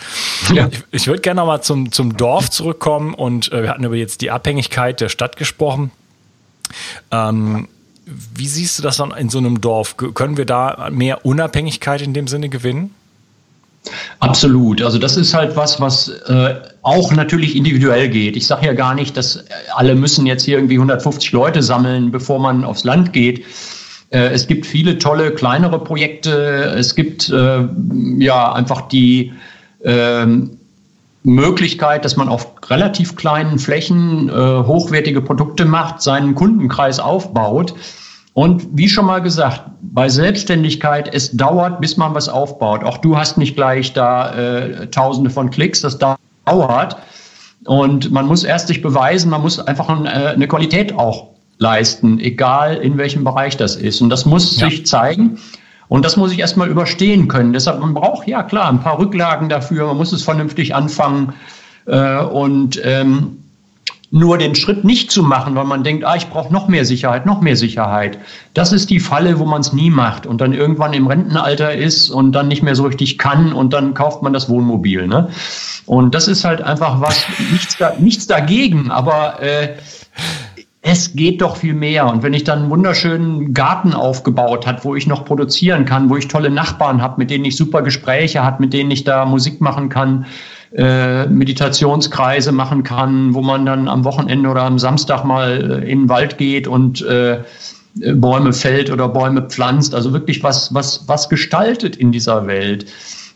Ja. 0.53 0.69
Ich, 0.73 0.83
ich 0.91 1.07
würde 1.07 1.21
gerne 1.21 1.41
nochmal 1.41 1.63
zum, 1.63 1.93
zum 1.93 2.17
Dorf 2.17 2.51
zurückkommen 2.51 3.15
und 3.15 3.53
äh, 3.53 3.63
wir 3.63 3.71
hatten 3.71 3.85
über 3.85 3.95
jetzt 3.95 4.23
die 4.23 4.33
Abhängigkeit 4.33 5.01
der 5.01 5.09
Stadt 5.09 5.37
gesprochen. 5.37 5.93
Ähm, 7.11 7.69
wie 8.35 8.47
siehst 8.47 8.78
du 8.78 8.83
das 8.83 8.97
dann 8.97 9.11
in 9.12 9.28
so 9.28 9.38
einem 9.38 9.61
Dorf? 9.61 9.97
Können 9.97 10.37
wir 10.37 10.47
da 10.47 10.88
mehr 10.90 11.25
Unabhängigkeit 11.25 12.02
in 12.02 12.14
dem 12.14 12.28
Sinne 12.28 12.49
gewinnen? 12.49 12.95
Absolut. 14.21 14.81
Also 14.83 14.99
das 14.99 15.16
ist 15.16 15.35
halt 15.35 15.57
was, 15.57 15.81
was 15.81 16.09
äh, 16.09 16.54
auch 16.83 17.12
natürlich 17.12 17.57
individuell 17.57 18.09
geht. 18.09 18.37
Ich 18.37 18.46
sage 18.46 18.66
ja 18.66 18.72
gar 18.75 18.94
nicht, 18.94 19.16
dass 19.16 19.44
alle 19.75 19.94
müssen 19.94 20.27
jetzt 20.27 20.44
hier 20.44 20.57
irgendwie 20.57 20.77
150 20.77 21.33
Leute 21.33 21.62
sammeln, 21.62 22.12
bevor 22.12 22.38
man 22.38 22.64
aufs 22.64 22.85
Land 22.85 23.12
geht. 23.12 23.44
Äh, 24.11 24.29
es 24.29 24.46
gibt 24.46 24.66
viele 24.66 24.98
tolle 24.98 25.33
kleinere 25.33 25.83
Projekte. 25.83 26.75
Es 26.79 26.94
gibt 26.94 27.29
äh, 27.31 27.68
ja 28.18 28.53
einfach 28.53 28.83
die 28.83 29.33
ähm, 29.85 30.59
Möglichkeit, 31.25 32.05
dass 32.05 32.16
man 32.16 32.29
auf 32.29 32.53
relativ 32.68 33.16
kleinen 33.16 33.59
Flächen 33.59 34.29
äh, 34.29 34.33
hochwertige 34.33 35.20
Produkte 35.20 35.64
macht, 35.64 36.03
seinen 36.03 36.35
Kundenkreis 36.35 37.01
aufbaut. 37.01 37.75
Und 38.35 38.66
wie 38.73 38.88
schon 38.88 39.07
mal 39.07 39.21
gesagt, 39.21 39.62
bei 39.83 40.09
Selbstständigkeit, 40.09 41.14
es 41.14 41.33
dauert, 41.33 41.81
bis 41.81 41.97
man 41.97 42.14
was 42.14 42.29
aufbaut. 42.29 42.83
Auch 42.83 42.99
du 42.99 43.16
hast 43.16 43.37
nicht 43.37 43.57
gleich 43.57 43.92
da 43.92 44.35
äh, 44.35 44.87
Tausende 44.87 45.29
von 45.29 45.51
Klicks, 45.51 45.83
das 45.83 45.99
dauert. 45.99 46.97
Und 47.64 48.11
man 48.11 48.27
muss 48.27 48.42
erst 48.42 48.68
sich 48.68 48.81
beweisen, 48.81 49.31
man 49.31 49.42
muss 49.42 49.59
einfach 49.59 49.88
ein, 49.88 50.07
äh, 50.07 50.33
eine 50.35 50.49
Qualität 50.49 50.95
auch 50.99 51.29
leisten, 51.59 52.18
egal 52.18 52.77
in 52.77 52.97
welchem 52.97 53.23
Bereich 53.23 53.57
das 53.57 53.77
ist. 53.77 54.01
Und 54.01 54.09
das 54.09 54.25
muss 54.25 54.59
ja. 54.59 54.68
sich 54.68 54.87
zeigen. 54.87 55.38
Und 55.88 56.07
das 56.07 56.16
muss 56.16 56.33
ich 56.33 56.38
erstmal 56.38 56.68
überstehen 56.68 57.29
können. 57.29 57.53
Deshalb, 57.53 57.81
man 57.81 57.92
braucht 57.92 58.27
ja 58.27 58.42
klar 58.42 58.71
ein 58.71 58.81
paar 58.81 58.99
Rücklagen 58.99 59.51
dafür, 59.51 59.88
man 59.88 59.99
muss 59.99 60.12
es 60.12 60.23
vernünftig 60.23 60.75
anfangen. 60.75 61.35
Äh, 61.85 62.18
und 62.18 62.81
ähm, 62.83 63.41
nur 64.14 64.37
den 64.37 64.55
Schritt 64.55 64.85
nicht 64.85 65.11
zu 65.11 65.22
machen, 65.22 65.55
weil 65.55 65.64
man 65.64 65.85
denkt, 65.85 66.05
ah, 66.05 66.14
ich 66.14 66.29
brauche 66.29 66.53
noch 66.53 66.68
mehr 66.68 66.85
Sicherheit, 66.85 67.25
noch 67.25 67.40
mehr 67.40 67.57
Sicherheit. 67.57 68.18
Das 68.53 68.70
ist 68.70 68.90
die 68.90 69.01
Falle, 69.01 69.38
wo 69.38 69.46
man 69.46 69.62
es 69.62 69.72
nie 69.72 69.88
macht 69.88 70.27
und 70.27 70.42
dann 70.42 70.53
irgendwann 70.53 70.92
im 70.92 71.07
Rentenalter 71.07 71.75
ist 71.75 72.11
und 72.11 72.33
dann 72.33 72.48
nicht 72.48 72.62
mehr 72.62 72.75
so 72.75 72.85
richtig 72.85 73.16
kann 73.16 73.55
und 73.55 73.72
dann 73.72 73.94
kauft 73.94 74.22
man 74.22 74.35
das 74.35 74.51
Wohnmobil. 74.51 75.07
Ne? 75.07 75.31
Und 75.87 76.14
das 76.14 76.29
ist 76.29 76.44
halt 76.44 76.61
einfach 76.61 77.01
was, 77.01 77.25
nichts, 77.51 77.79
da, 77.79 77.94
nichts 77.98 78.27
dagegen, 78.27 78.90
aber 78.90 79.42
äh, 79.42 79.77
es 80.83 81.14
geht 81.14 81.40
doch 81.40 81.57
viel 81.57 81.72
mehr. 81.72 82.07
Und 82.07 82.22
wenn 82.22 82.35
ich 82.35 82.44
dann 82.44 82.61
einen 82.61 82.70
wunderschönen 82.70 83.55
Garten 83.55 83.94
aufgebaut 83.94 84.66
hat, 84.66 84.85
wo 84.85 84.94
ich 84.94 85.07
noch 85.07 85.25
produzieren 85.25 85.87
kann, 85.87 86.11
wo 86.11 86.16
ich 86.16 86.29
tolle 86.29 86.51
Nachbarn 86.51 87.01
habe, 87.01 87.14
mit 87.16 87.31
denen 87.31 87.46
ich 87.46 87.57
super 87.57 87.81
Gespräche 87.81 88.44
habe, 88.44 88.61
mit 88.61 88.75
denen 88.75 88.90
ich 88.90 89.05
da 89.05 89.25
Musik 89.25 89.62
machen 89.62 89.88
kann, 89.88 90.27
äh, 90.75 91.27
Meditationskreise 91.27 92.53
machen 92.53 92.83
kann, 92.83 93.35
wo 93.35 93.43
man 93.43 93.67
dann 93.67 93.89
am 93.89 94.05
Wochenende 94.05 94.49
oder 94.49 94.63
am 94.63 94.79
Samstag 94.79 95.25
mal 95.25 95.83
äh, 95.83 95.91
in 95.91 96.03
den 96.03 96.09
Wald 96.09 96.39
geht 96.39 96.67
und 96.67 97.03
äh, 97.03 97.41
Bäume 98.15 98.53
fällt 98.53 98.91
oder 98.91 99.09
Bäume 99.09 99.43
pflanzt, 99.43 99.95
also 99.95 100.13
wirklich 100.13 100.43
was, 100.43 100.73
was, 100.73 101.07
was 101.09 101.29
gestaltet 101.29 101.97
in 101.97 102.11
dieser 102.11 102.47
Welt 102.47 102.87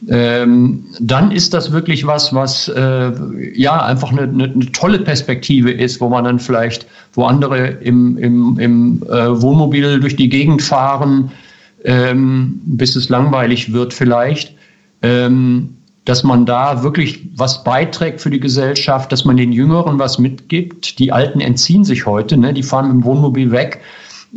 ähm, 0.08 0.84
dann 1.00 1.30
ist 1.30 1.54
das 1.54 1.72
wirklich 1.72 2.06
was, 2.06 2.34
was 2.34 2.68
äh, 2.68 3.12
ja 3.54 3.82
einfach 3.82 4.12
eine, 4.12 4.22
eine, 4.22 4.44
eine, 4.44 4.72
tolle 4.72 4.98
Perspektive 4.98 5.70
ist, 5.70 6.00
wo 6.00 6.08
man 6.08 6.24
dann 6.24 6.38
vielleicht, 6.38 6.86
wo 7.14 7.24
andere 7.24 7.68
im, 7.68 8.18
im, 8.18 8.58
im 8.58 9.02
äh, 9.04 9.40
Wohnmobil 9.40 10.00
durch 10.00 10.16
die 10.16 10.28
Gegend 10.28 10.62
fahren, 10.62 11.32
ähm, 11.84 12.60
bis 12.64 12.96
es 12.96 13.08
langweilig 13.08 13.72
wird 13.72 13.94
vielleicht. 13.94 14.54
Ähm, 15.02 15.75
dass 16.06 16.22
man 16.22 16.46
da 16.46 16.82
wirklich 16.82 17.28
was 17.34 17.64
beiträgt 17.64 18.20
für 18.20 18.30
die 18.30 18.40
Gesellschaft, 18.40 19.10
dass 19.10 19.24
man 19.24 19.36
den 19.36 19.52
Jüngeren 19.52 19.98
was 19.98 20.18
mitgibt. 20.18 20.98
Die 21.00 21.12
Alten 21.12 21.40
entziehen 21.40 21.84
sich 21.84 22.06
heute, 22.06 22.36
ne? 22.36 22.54
die 22.54 22.62
fahren 22.62 22.88
dem 22.88 23.04
Wohnmobil 23.04 23.50
weg. 23.50 23.80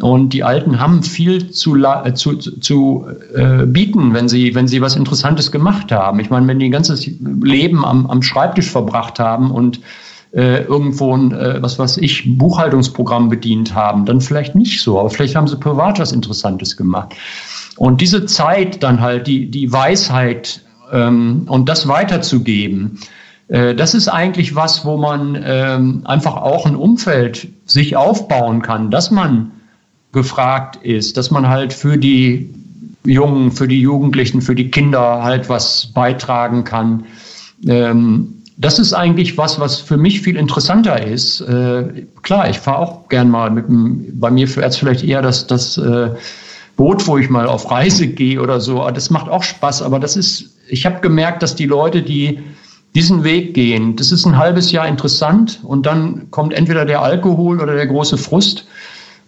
Und 0.02 0.30
die 0.34 0.44
Alten 0.44 0.80
haben 0.80 1.04
viel 1.04 1.52
zu, 1.52 1.76
äh, 1.76 2.14
zu, 2.14 2.38
zu 2.38 3.06
äh, 3.36 3.66
bieten, 3.66 4.14
wenn 4.14 4.28
sie, 4.30 4.56
wenn 4.56 4.68
sie 4.68 4.82
was 4.82 4.96
Interessantes 4.96 5.52
gemacht 5.52 5.92
haben. 5.92 6.20
Ich 6.20 6.30
meine, 6.30 6.48
wenn 6.48 6.60
die 6.60 6.70
ein 6.70 6.72
ganzes 6.72 7.06
Leben 7.42 7.86
am, 7.86 8.08
am 8.08 8.24
Schreibtisch 8.24 8.70
verbracht 8.70 9.20
haben 9.20 9.52
und 9.52 9.80
äh, 10.32 10.64
irgendwo 10.64 11.16
ein, 11.16 11.32
äh, 11.34 11.62
was 11.62 11.78
weiß 11.78 11.98
ich, 11.98 12.38
Buchhaltungsprogramm 12.38 13.30
bedient 13.30 13.76
haben, 13.76 14.06
dann 14.06 14.22
vielleicht 14.22 14.56
nicht 14.56 14.82
so, 14.82 15.00
aber 15.00 15.10
vielleicht 15.10 15.36
haben 15.36 15.48
sie 15.48 15.58
privat 15.58 16.00
was 16.00 16.12
Interessantes 16.12 16.78
gemacht. 16.78 17.14
Und 17.78 18.02
diese 18.02 18.26
Zeit 18.26 18.82
dann 18.82 19.02
halt, 19.02 19.28
die, 19.28 19.50
die 19.52 19.72
Weisheit 19.72 20.62
ähm, 20.92 21.44
und 21.48 21.70
das 21.70 21.88
weiterzugeben, 21.88 23.00
äh, 23.48 23.76
das 23.76 23.94
ist 23.94 24.08
eigentlich 24.08 24.56
was, 24.56 24.86
wo 24.86 24.98
man 24.98 25.42
ähm, 25.44 26.02
einfach 26.06 26.36
auch 26.38 26.66
ein 26.66 26.76
Umfeld 26.76 27.48
sich 27.66 27.96
aufbauen 27.96 28.62
kann, 28.62 28.92
dass 28.92 29.12
man 29.12 29.52
gefragt 30.12 30.78
ist, 30.78 31.18
dass 31.18 31.32
man 31.32 31.50
halt 31.50 31.74
für 31.74 31.98
die 31.98 32.54
Jungen, 33.06 33.52
für 33.52 33.68
die 33.68 33.82
Jugendlichen, 33.82 34.42
für 34.42 34.56
die 34.56 34.72
Kinder 34.72 35.24
halt 35.24 35.50
was 35.50 35.88
beitragen 35.88 36.64
kann. 36.64 37.06
Ähm, 37.68 38.36
das 38.58 38.78
ist 38.78 38.94
eigentlich 38.94 39.38
was, 39.38 39.60
was 39.60 39.80
für 39.80 39.96
mich 39.96 40.22
viel 40.22 40.36
interessanter 40.36 41.02
ist. 41.02 41.40
Äh, 41.40 42.06
klar, 42.24 42.50
ich 42.50 42.60
fahre 42.60 42.80
auch 42.80 43.08
gern 43.08 43.30
mal 43.30 43.50
mit 43.52 43.68
dem, 43.68 44.20
bei 44.20 44.30
mir 44.30 44.48
fährt 44.50 44.72
es 44.72 44.78
vielleicht 44.78 45.04
eher 45.04 45.22
das, 45.22 45.48
das 45.48 45.78
äh, 45.78 46.10
Boot, 46.76 47.08
wo 47.08 47.18
ich 47.18 47.30
mal 47.30 47.48
auf 47.48 47.72
Reise 47.72 48.08
gehe 48.08 48.42
oder 48.42 48.60
so. 48.60 48.86
Das 48.92 49.10
macht 49.10 49.30
auch 49.30 49.44
Spaß, 49.44 49.82
aber 49.82 50.00
das 50.00 50.18
ist, 50.18 50.58
ich 50.70 50.86
habe 50.86 51.02
gemerkt, 51.02 51.44
dass 51.44 51.56
die 51.56 51.66
Leute, 51.66 52.02
die 52.02 52.40
diesen 52.96 53.24
Weg 53.24 53.54
gehen, 53.54 53.96
das 53.96 54.12
ist 54.12 54.26
ein 54.26 54.38
halbes 54.38 54.72
Jahr 54.72 54.88
interessant 54.88 55.60
und 55.64 55.86
dann 55.86 56.32
kommt 56.32 56.54
entweder 56.54 56.86
der 56.86 57.02
Alkohol 57.02 57.62
oder 57.62 57.76
der 57.76 57.88
große 57.88 58.18
Frust 58.18 58.66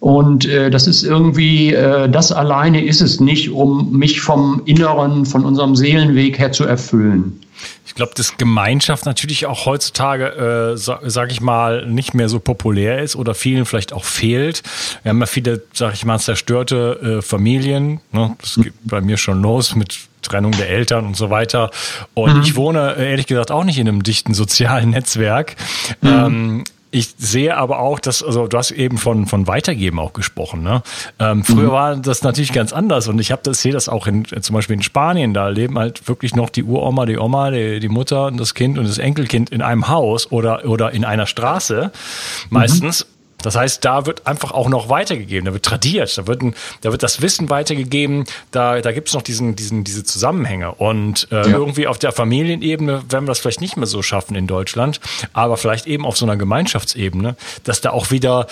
Und 0.02 0.46
äh, 0.46 0.68
das 0.68 0.88
ist 0.88 1.04
irgendwie, 1.04 1.72
äh, 1.72 2.08
das 2.08 2.32
alleine 2.32 2.84
ist 2.84 3.00
es 3.00 3.20
nicht, 3.20 3.50
um 3.50 3.96
mich 3.96 4.20
vom 4.20 4.60
Inneren, 4.64 5.24
von 5.26 5.44
unserem 5.44 5.76
Seelenweg 5.76 6.40
her 6.40 6.50
zu 6.50 6.64
erfüllen. 6.64 7.40
Ich 7.86 7.94
glaube, 7.94 8.10
dass 8.16 8.36
Gemeinschaft 8.36 9.06
natürlich 9.06 9.46
auch 9.46 9.64
heutzutage, 9.64 10.72
äh, 10.72 10.76
sag, 10.76 11.02
sag, 11.04 11.30
ich 11.30 11.40
mal, 11.40 11.86
nicht 11.86 12.14
mehr 12.14 12.28
so 12.28 12.40
populär 12.40 13.00
ist 13.00 13.14
oder 13.14 13.32
vielen 13.34 13.64
vielleicht 13.64 13.92
auch 13.92 14.02
fehlt. 14.02 14.64
Wir 15.04 15.10
haben 15.10 15.20
ja 15.20 15.26
viele, 15.26 15.62
sag 15.72 15.94
ich 15.94 16.04
mal, 16.04 16.18
zerstörte 16.18 17.18
äh, 17.18 17.22
Familien. 17.22 18.00
Ne? 18.10 18.36
Das 18.40 18.56
geht 18.56 18.74
bei 18.82 19.00
mir 19.00 19.18
schon 19.18 19.40
los 19.40 19.76
mit 19.76 20.08
Trennung 20.22 20.52
der 20.52 20.68
Eltern 20.68 21.06
und 21.06 21.16
so 21.16 21.30
weiter. 21.30 21.70
Und 22.14 22.36
mhm. 22.36 22.42
ich 22.42 22.56
wohne 22.56 22.94
ehrlich 22.96 23.26
gesagt 23.26 23.50
auch 23.50 23.64
nicht 23.64 23.78
in 23.78 23.88
einem 23.88 24.02
dichten 24.02 24.34
sozialen 24.34 24.90
Netzwerk. 24.90 25.56
Mhm. 26.00 26.08
Ähm, 26.08 26.64
ich 26.94 27.14
sehe 27.16 27.56
aber 27.56 27.80
auch, 27.80 27.98
dass, 27.98 28.22
also 28.22 28.46
du 28.46 28.58
hast 28.58 28.70
eben 28.70 28.98
von, 28.98 29.26
von 29.26 29.46
Weitergeben 29.46 29.98
auch 29.98 30.12
gesprochen. 30.12 30.62
Ne? 30.62 30.82
Ähm, 31.18 31.42
früher 31.42 31.68
mhm. 31.68 31.72
war 31.72 31.96
das 31.96 32.22
natürlich 32.22 32.52
ganz 32.52 32.74
anders 32.74 33.08
und 33.08 33.18
ich 33.18 33.32
habe 33.32 33.40
das, 33.42 33.62
sehe 33.62 33.72
das 33.72 33.88
auch 33.88 34.06
in, 34.06 34.26
zum 34.26 34.54
Beispiel 34.54 34.76
in 34.76 34.82
Spanien, 34.82 35.32
da 35.32 35.48
leben 35.48 35.78
halt 35.78 36.06
wirklich 36.06 36.36
noch 36.36 36.50
die 36.50 36.62
Uroma, 36.62 37.06
die 37.06 37.16
Oma, 37.16 37.50
die, 37.50 37.80
die 37.80 37.88
Mutter 37.88 38.26
und 38.26 38.38
das 38.38 38.52
Kind 38.52 38.78
und 38.78 38.86
das 38.86 38.98
Enkelkind 38.98 39.48
in 39.48 39.62
einem 39.62 39.88
Haus 39.88 40.30
oder, 40.30 40.66
oder 40.66 40.92
in 40.92 41.06
einer 41.06 41.26
Straße 41.26 41.90
meistens. 42.50 43.06
Mhm. 43.06 43.11
Das 43.42 43.56
heißt, 43.56 43.84
da 43.84 44.06
wird 44.06 44.26
einfach 44.26 44.52
auch 44.52 44.68
noch 44.68 44.88
weitergegeben, 44.88 45.46
da 45.46 45.52
wird 45.52 45.64
tradiert, 45.64 46.16
da 46.16 46.26
wird, 46.26 46.42
ein, 46.42 46.54
da 46.80 46.92
wird 46.92 47.02
das 47.02 47.22
Wissen 47.22 47.50
weitergegeben, 47.50 48.24
da, 48.50 48.80
da 48.80 48.92
gibt 48.92 49.08
es 49.08 49.14
noch 49.14 49.22
diesen, 49.22 49.56
diesen, 49.56 49.84
diese 49.84 50.04
Zusammenhänge. 50.04 50.72
Und 50.72 51.28
äh, 51.30 51.36
ja. 51.36 51.46
irgendwie 51.46 51.86
auf 51.86 51.98
der 51.98 52.12
Familienebene 52.12 53.04
werden 53.10 53.24
wir 53.24 53.30
das 53.30 53.40
vielleicht 53.40 53.60
nicht 53.60 53.76
mehr 53.76 53.86
so 53.86 54.02
schaffen 54.02 54.34
in 54.34 54.46
Deutschland, 54.46 55.00
aber 55.32 55.56
vielleicht 55.56 55.86
eben 55.86 56.06
auf 56.06 56.16
so 56.16 56.24
einer 56.24 56.36
Gemeinschaftsebene, 56.36 57.36
dass 57.64 57.80
da 57.80 57.90
auch 57.90 58.10
wieder 58.10 58.46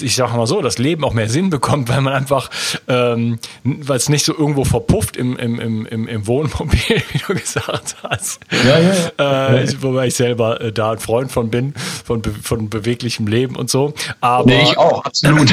ich 0.00 0.14
sage 0.14 0.36
mal 0.36 0.46
so, 0.46 0.60
das 0.62 0.78
Leben 0.78 1.04
auch 1.04 1.12
mehr 1.12 1.28
Sinn 1.28 1.50
bekommt, 1.50 1.88
weil 1.88 2.00
man 2.00 2.12
einfach, 2.12 2.50
ähm, 2.88 3.38
weil 3.64 3.96
es 3.96 4.08
nicht 4.08 4.24
so 4.24 4.36
irgendwo 4.36 4.64
verpufft 4.64 5.16
im, 5.16 5.36
im, 5.36 5.86
im, 5.86 6.08
im 6.08 6.26
Wohnmobil, 6.26 6.78
wie 7.12 7.18
du 7.18 7.34
gesagt 7.34 7.96
hast. 8.02 8.40
Ja, 8.50 8.78
ja, 8.78 8.94
ja. 9.18 9.54
Äh, 9.54 9.82
wobei 9.82 10.08
ich 10.08 10.14
selber 10.14 10.60
äh, 10.60 10.72
da 10.72 10.92
ein 10.92 10.98
Freund 10.98 11.32
von 11.32 11.50
bin, 11.50 11.74
von, 12.04 12.22
von 12.22 12.68
beweglichem 12.68 13.26
Leben 13.26 13.56
und 13.56 13.70
so. 13.70 13.94
Aber, 14.20 14.46
nee, 14.46 14.62
ich 14.62 14.78
auch, 14.78 15.04
absolut. 15.04 15.52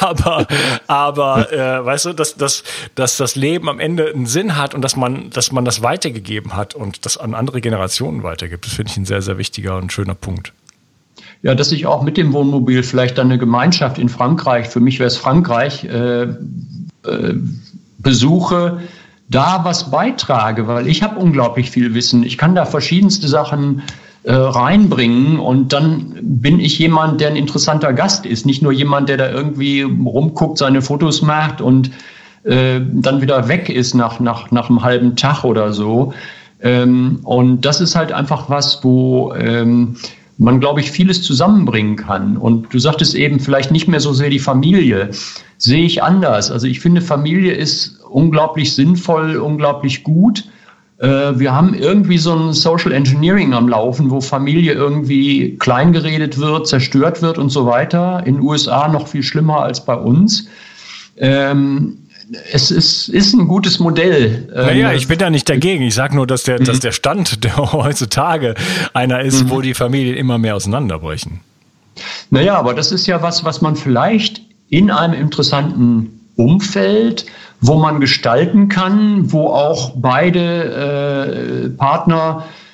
aber, 0.00 0.46
aber 0.86 1.52
äh, 1.52 1.84
weißt 1.84 2.06
du, 2.06 2.12
dass, 2.12 2.36
dass, 2.36 2.64
dass 2.94 3.16
das 3.16 3.36
Leben 3.36 3.68
am 3.68 3.80
Ende 3.80 4.12
einen 4.12 4.26
Sinn 4.26 4.56
hat 4.56 4.74
und 4.74 4.82
dass 4.82 4.96
man, 4.96 5.30
dass 5.30 5.52
man 5.52 5.64
das 5.64 5.82
weitergegeben 5.82 6.54
hat 6.56 6.74
und 6.74 7.04
das 7.04 7.16
an 7.16 7.34
andere 7.34 7.60
Generationen 7.60 8.22
weitergibt, 8.22 8.66
das 8.66 8.74
finde 8.74 8.92
ich 8.92 8.96
ein 8.96 9.04
sehr, 9.04 9.22
sehr 9.22 9.38
wichtiger 9.38 9.76
und 9.76 9.92
schöner 9.92 10.14
Punkt 10.14 10.52
ja, 11.42 11.54
dass 11.54 11.72
ich 11.72 11.86
auch 11.86 12.02
mit 12.02 12.16
dem 12.16 12.32
Wohnmobil 12.32 12.82
vielleicht 12.82 13.18
dann 13.18 13.26
eine 13.26 13.38
Gemeinschaft 13.38 13.98
in 13.98 14.08
Frankreich, 14.08 14.68
für 14.68 14.80
mich 14.80 14.98
wäre 14.98 15.08
es 15.08 15.16
Frankreich, 15.16 15.84
äh, 15.84 16.22
äh, 16.22 17.34
besuche, 17.98 18.80
da 19.28 19.60
was 19.64 19.90
beitrage, 19.90 20.66
weil 20.68 20.86
ich 20.86 21.02
habe 21.02 21.18
unglaublich 21.18 21.70
viel 21.70 21.94
Wissen. 21.94 22.22
Ich 22.22 22.38
kann 22.38 22.54
da 22.54 22.64
verschiedenste 22.64 23.28
Sachen 23.28 23.82
äh, 24.22 24.32
reinbringen 24.32 25.38
und 25.38 25.72
dann 25.72 26.14
bin 26.20 26.60
ich 26.60 26.78
jemand, 26.78 27.20
der 27.20 27.28
ein 27.28 27.36
interessanter 27.36 27.92
Gast 27.92 28.26
ist, 28.26 28.46
nicht 28.46 28.62
nur 28.62 28.72
jemand, 28.72 29.08
der 29.08 29.16
da 29.16 29.30
irgendwie 29.30 29.82
rumguckt, 29.82 30.58
seine 30.58 30.82
Fotos 30.82 31.22
macht 31.22 31.60
und 31.60 31.90
äh, 32.44 32.80
dann 32.92 33.20
wieder 33.20 33.48
weg 33.48 33.68
ist 33.68 33.94
nach, 33.94 34.20
nach, 34.20 34.50
nach 34.50 34.68
einem 34.68 34.82
halben 34.82 35.16
Tag 35.16 35.44
oder 35.44 35.72
so. 35.72 36.12
Ähm, 36.60 37.20
und 37.24 37.60
das 37.62 37.80
ist 37.80 37.96
halt 37.96 38.12
einfach 38.12 38.48
was, 38.48 38.82
wo 38.82 39.32
ähm, 39.34 39.96
man, 40.38 40.60
glaube 40.60 40.80
ich, 40.80 40.90
vieles 40.90 41.22
zusammenbringen 41.22 41.96
kann. 41.96 42.36
Und 42.36 42.72
du 42.72 42.78
sagtest 42.78 43.14
eben 43.14 43.40
vielleicht 43.40 43.70
nicht 43.70 43.88
mehr 43.88 44.00
so 44.00 44.12
sehr 44.12 44.30
die 44.30 44.38
Familie. 44.38 45.10
Sehe 45.58 45.84
ich 45.84 46.02
anders. 46.02 46.50
Also 46.50 46.66
ich 46.66 46.80
finde, 46.80 47.00
Familie 47.00 47.52
ist 47.52 48.00
unglaublich 48.10 48.74
sinnvoll, 48.74 49.36
unglaublich 49.36 50.02
gut. 50.02 50.44
Äh, 50.98 51.38
wir 51.38 51.54
haben 51.54 51.74
irgendwie 51.74 52.18
so 52.18 52.34
ein 52.34 52.52
Social 52.52 52.92
Engineering 52.92 53.54
am 53.54 53.68
Laufen, 53.68 54.10
wo 54.10 54.20
Familie 54.20 54.72
irgendwie 54.72 55.56
kleingeredet 55.58 56.38
wird, 56.38 56.68
zerstört 56.68 57.22
wird 57.22 57.38
und 57.38 57.50
so 57.50 57.66
weiter. 57.66 58.22
In 58.26 58.36
den 58.36 58.42
USA 58.42 58.88
noch 58.88 59.08
viel 59.08 59.22
schlimmer 59.22 59.60
als 59.62 59.84
bei 59.84 59.94
uns. 59.94 60.48
Ähm, 61.16 61.98
es 62.52 62.70
ist, 62.70 63.08
ist 63.08 63.34
ein 63.34 63.46
gutes 63.46 63.78
Modell. 63.78 64.48
Naja, 64.52 64.90
ähm, 64.90 64.96
ich 64.96 65.08
bin 65.08 65.18
da 65.18 65.30
nicht 65.30 65.48
dagegen. 65.48 65.84
Ich 65.84 65.94
sage 65.94 66.16
nur, 66.16 66.26
dass 66.26 66.42
der, 66.42 66.60
mhm. 66.60 66.64
dass 66.64 66.80
der 66.80 66.92
Stand 66.92 67.44
der 67.44 67.56
heutzutage 67.56 68.54
einer 68.94 69.20
ist, 69.20 69.44
mhm. 69.44 69.50
wo 69.50 69.60
die 69.60 69.74
Familien 69.74 70.16
immer 70.16 70.38
mehr 70.38 70.56
auseinanderbrechen. 70.56 71.40
Naja, 72.30 72.56
aber 72.56 72.74
das 72.74 72.92
ist 72.92 73.06
ja 73.06 73.22
was, 73.22 73.44
was 73.44 73.62
man 73.62 73.76
vielleicht 73.76 74.42
in 74.68 74.90
einem 74.90 75.14
interessanten 75.14 76.20
Umfeld, 76.36 77.26
wo 77.60 77.76
man 77.76 78.00
gestalten 78.00 78.68
kann, 78.68 79.32
wo 79.32 79.46
auch 79.48 79.92
beide 79.96 81.64
äh, 81.64 81.68
Partner 81.70 82.44
äh, 82.44 82.65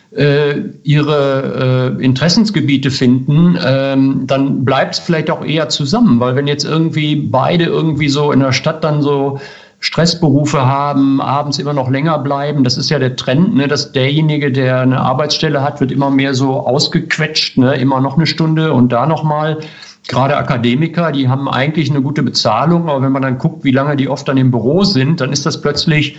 ihre 0.82 1.96
äh, 1.98 2.04
Interessensgebiete 2.04 2.90
finden, 2.90 3.58
ähm, 3.64 4.26
dann 4.26 4.64
bleibt 4.64 4.94
es 4.94 5.00
vielleicht 5.00 5.30
auch 5.30 5.44
eher 5.44 5.70
zusammen, 5.70 6.20
weil 6.20 6.36
wenn 6.36 6.46
jetzt 6.46 6.64
irgendwie 6.64 7.16
beide 7.16 7.64
irgendwie 7.64 8.08
so 8.08 8.30
in 8.30 8.40
der 8.40 8.52
Stadt 8.52 8.84
dann 8.84 9.00
so 9.00 9.40
Stressberufe 9.82 10.64
haben, 10.64 11.20
abends 11.20 11.58
immer 11.58 11.72
noch 11.72 11.90
länger 11.90 12.16
bleiben. 12.20 12.62
Das 12.62 12.76
ist 12.76 12.88
ja 12.88 13.00
der 13.00 13.16
Trend, 13.16 13.56
ne, 13.56 13.66
dass 13.66 13.90
derjenige, 13.90 14.52
der 14.52 14.80
eine 14.80 15.00
Arbeitsstelle 15.00 15.60
hat, 15.60 15.80
wird 15.80 15.90
immer 15.90 16.08
mehr 16.08 16.34
so 16.34 16.60
ausgequetscht, 16.60 17.58
ne, 17.58 17.74
immer 17.74 18.00
noch 18.00 18.16
eine 18.16 18.26
Stunde 18.26 18.72
und 18.72 18.92
da 18.92 19.06
nochmal. 19.06 19.58
Gerade 20.06 20.36
Akademiker, 20.36 21.10
die 21.10 21.28
haben 21.28 21.48
eigentlich 21.48 21.90
eine 21.90 22.00
gute 22.00 22.22
Bezahlung, 22.22 22.88
aber 22.88 23.02
wenn 23.02 23.12
man 23.12 23.22
dann 23.22 23.38
guckt, 23.38 23.64
wie 23.64 23.72
lange 23.72 23.96
die 23.96 24.08
oft 24.08 24.26
dann 24.28 24.36
im 24.36 24.52
Büro 24.52 24.84
sind, 24.84 25.20
dann 25.20 25.32
ist 25.32 25.46
das 25.46 25.60
plötzlich 25.60 26.16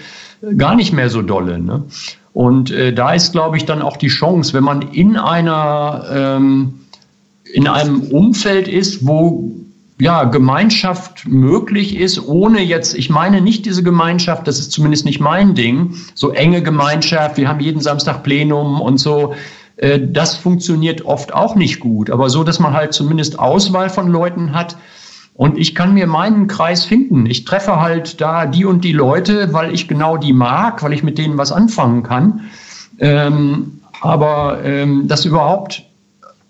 gar 0.57 0.75
nicht 0.75 0.91
mehr 0.91 1.09
so 1.09 1.21
dolle. 1.21 1.57
Ne? 1.59 1.83
Und 2.33 2.71
äh, 2.71 2.93
da 2.93 3.13
ist, 3.13 3.31
glaube 3.31 3.57
ich, 3.57 3.65
dann 3.65 3.81
auch 3.81 3.97
die 3.97 4.07
Chance, 4.07 4.53
wenn 4.53 4.63
man 4.63 4.81
in 4.81 5.17
einer 5.17 6.05
ähm, 6.11 6.79
in 7.53 7.67
einem 7.67 8.01
Umfeld 8.01 8.67
ist, 8.67 9.05
wo 9.05 9.51
ja, 9.99 10.23
Gemeinschaft 10.23 11.27
möglich 11.27 11.95
ist, 11.95 12.27
ohne 12.27 12.61
jetzt, 12.61 12.95
ich 12.95 13.09
meine 13.09 13.41
nicht 13.41 13.65
diese 13.65 13.83
Gemeinschaft, 13.83 14.47
das 14.47 14.59
ist 14.59 14.71
zumindest 14.71 15.05
nicht 15.05 15.19
mein 15.19 15.53
Ding, 15.53 15.95
so 16.15 16.31
enge 16.31 16.63
Gemeinschaft, 16.63 17.37
wir 17.37 17.47
haben 17.47 17.59
jeden 17.59 17.79
Samstag 17.79 18.23
Plenum 18.23 18.81
und 18.81 18.97
so, 18.97 19.35
äh, 19.77 19.99
das 20.01 20.35
funktioniert 20.35 21.05
oft 21.05 21.33
auch 21.33 21.55
nicht 21.55 21.79
gut, 21.79 22.09
aber 22.09 22.29
so, 22.29 22.43
dass 22.43 22.59
man 22.59 22.73
halt 22.73 22.93
zumindest 22.93 23.37
Auswahl 23.37 23.89
von 23.89 24.07
Leuten 24.09 24.53
hat, 24.53 24.77
und 25.35 25.57
ich 25.57 25.73
kann 25.73 25.93
mir 25.93 26.07
meinen 26.07 26.47
Kreis 26.47 26.85
finden. 26.85 27.25
Ich 27.25 27.45
treffe 27.45 27.79
halt 27.79 28.21
da 28.21 28.45
die 28.45 28.65
und 28.65 28.83
die 28.83 28.91
Leute, 28.91 29.51
weil 29.53 29.73
ich 29.73 29.87
genau 29.87 30.17
die 30.17 30.33
mag, 30.33 30.83
weil 30.83 30.93
ich 30.93 31.03
mit 31.03 31.17
denen 31.17 31.37
was 31.37 31.51
anfangen 31.51 32.03
kann. 32.03 32.41
Ähm, 32.99 33.79
aber 34.01 34.63
ähm, 34.63 35.07
dass 35.07 35.25
überhaupt 35.25 35.83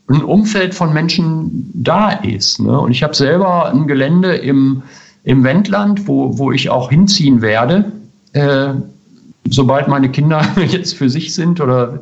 ein 0.09 0.21
Umfeld 0.21 0.73
von 0.73 0.93
Menschen 0.93 1.71
da 1.73 2.11
ist. 2.11 2.59
Ne? 2.59 2.77
Und 2.77 2.91
ich 2.91 3.03
habe 3.03 3.15
selber 3.15 3.69
ein 3.71 3.87
Gelände 3.87 4.35
im, 4.35 4.83
im 5.23 5.43
Wendland, 5.43 6.07
wo, 6.07 6.37
wo 6.37 6.51
ich 6.51 6.69
auch 6.69 6.89
hinziehen 6.89 7.41
werde. 7.41 7.91
Äh, 8.33 8.73
sobald 9.49 9.87
meine 9.87 10.09
Kinder 10.09 10.45
jetzt 10.67 10.95
für 10.95 11.09
sich 11.09 11.33
sind 11.33 11.59
oder 11.61 11.99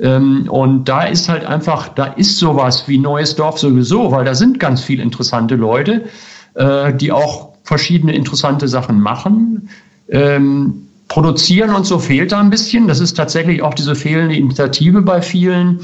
ähm, 0.00 0.46
und 0.48 0.84
da 0.84 1.04
ist 1.04 1.28
halt 1.28 1.44
einfach, 1.44 1.88
da 1.88 2.06
ist 2.06 2.38
sowas 2.38 2.86
wie 2.86 2.98
Neues 2.98 3.36
Dorf 3.36 3.58
sowieso, 3.58 4.10
weil 4.10 4.24
da 4.24 4.34
sind 4.34 4.60
ganz 4.60 4.82
viele 4.82 5.02
interessante 5.02 5.54
Leute, 5.54 6.06
äh, 6.54 6.92
die 6.92 7.12
auch 7.12 7.50
verschiedene 7.64 8.14
interessante 8.14 8.68
Sachen 8.68 9.00
machen. 9.00 9.68
Ähm, 10.08 10.82
produzieren 11.08 11.74
und 11.74 11.86
so 11.86 11.98
fehlt 11.98 12.32
da 12.32 12.40
ein 12.40 12.50
bisschen. 12.50 12.88
Das 12.88 13.00
ist 13.00 13.14
tatsächlich 13.14 13.62
auch 13.62 13.74
diese 13.74 13.94
fehlende 13.94 14.36
Initiative 14.36 15.02
bei 15.02 15.22
vielen. 15.22 15.80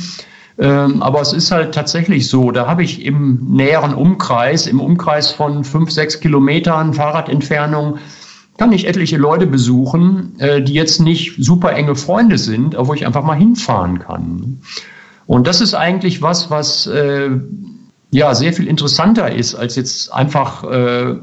Ähm, 0.59 1.03
aber 1.03 1.21
es 1.21 1.33
ist 1.33 1.51
halt 1.51 1.75
tatsächlich 1.75 2.29
so, 2.29 2.51
da 2.51 2.67
habe 2.67 2.83
ich 2.83 3.05
im 3.05 3.39
näheren 3.49 3.95
Umkreis, 3.95 4.67
im 4.67 4.81
Umkreis 4.81 5.33
von 5.33 5.65
fünf, 5.65 5.91
sechs 5.91 6.21
Kilometern 6.21 6.93
Fahrradentfernung, 6.93 7.99
kann 8.59 8.73
ich 8.73 8.87
etliche 8.87 9.17
Leute 9.17 9.47
besuchen, 9.47 10.39
äh, 10.39 10.63
die 10.63 10.75
jetzt 10.75 11.01
nicht 11.01 11.37
super 11.39 11.73
enge 11.73 11.97
Freunde 11.97 12.39
sind, 12.39 12.75
aber 12.77 12.89
wo 12.89 12.95
ich 12.95 13.07
einfach 13.07 13.25
mal 13.25 13.37
hinfahren 13.37 13.99
kann. 13.99 14.61
Und 15.27 15.47
das 15.47 15.61
ist 15.61 15.75
eigentlich 15.75 16.21
was, 16.23 16.51
was 16.51 16.87
äh, 16.87 17.31
ja 18.11 18.35
sehr 18.35 18.53
viel 18.53 18.69
interessanter 18.69 19.33
ist, 19.35 19.55
als 19.55 19.77
jetzt 19.77 20.13
einfach 20.13 20.65
äh, 20.65 21.17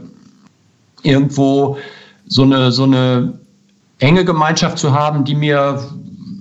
irgendwo 1.04 1.78
so 2.26 2.44
eine, 2.44 2.72
so 2.72 2.84
eine 2.84 3.40
enge 4.00 4.26
Gemeinschaft 4.26 4.78
zu 4.78 4.94
haben, 4.94 5.26
die 5.26 5.36
mir 5.36 5.84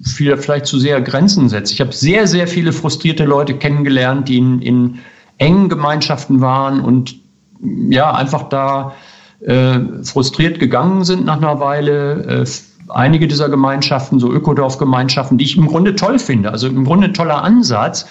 viel, 0.05 0.37
vielleicht 0.37 0.67
zu 0.67 0.79
sehr 0.79 1.01
Grenzen 1.01 1.49
setzt. 1.49 1.73
Ich 1.73 1.81
habe 1.81 1.93
sehr, 1.93 2.27
sehr 2.27 2.47
viele 2.47 2.73
frustrierte 2.73 3.25
Leute 3.25 3.55
kennengelernt, 3.55 4.29
die 4.29 4.39
in, 4.39 4.63
in 4.63 4.99
engen 5.39 5.69
Gemeinschaften 5.69 6.41
waren 6.41 6.81
und 6.81 7.17
ja, 7.61 8.13
einfach 8.13 8.49
da 8.49 8.95
äh, 9.41 9.81
frustriert 10.03 10.59
gegangen 10.59 11.05
sind 11.05 11.25
nach 11.25 11.37
einer 11.39 11.61
Weile. 11.61 12.43
Äh, 12.43 12.47
einige 12.91 13.29
dieser 13.29 13.49
Gemeinschaften, 13.49 14.19
so 14.19 14.33
Ökodorfgemeinschaften, 14.33 15.39
die 15.39 15.45
ich 15.45 15.57
im 15.57 15.67
Grunde 15.67 15.95
toll 15.95 16.19
finde, 16.19 16.51
also 16.51 16.69
im 16.69 16.85
Grunde 16.85 17.13
toller 17.13 17.43
Ansatz, 17.43 18.07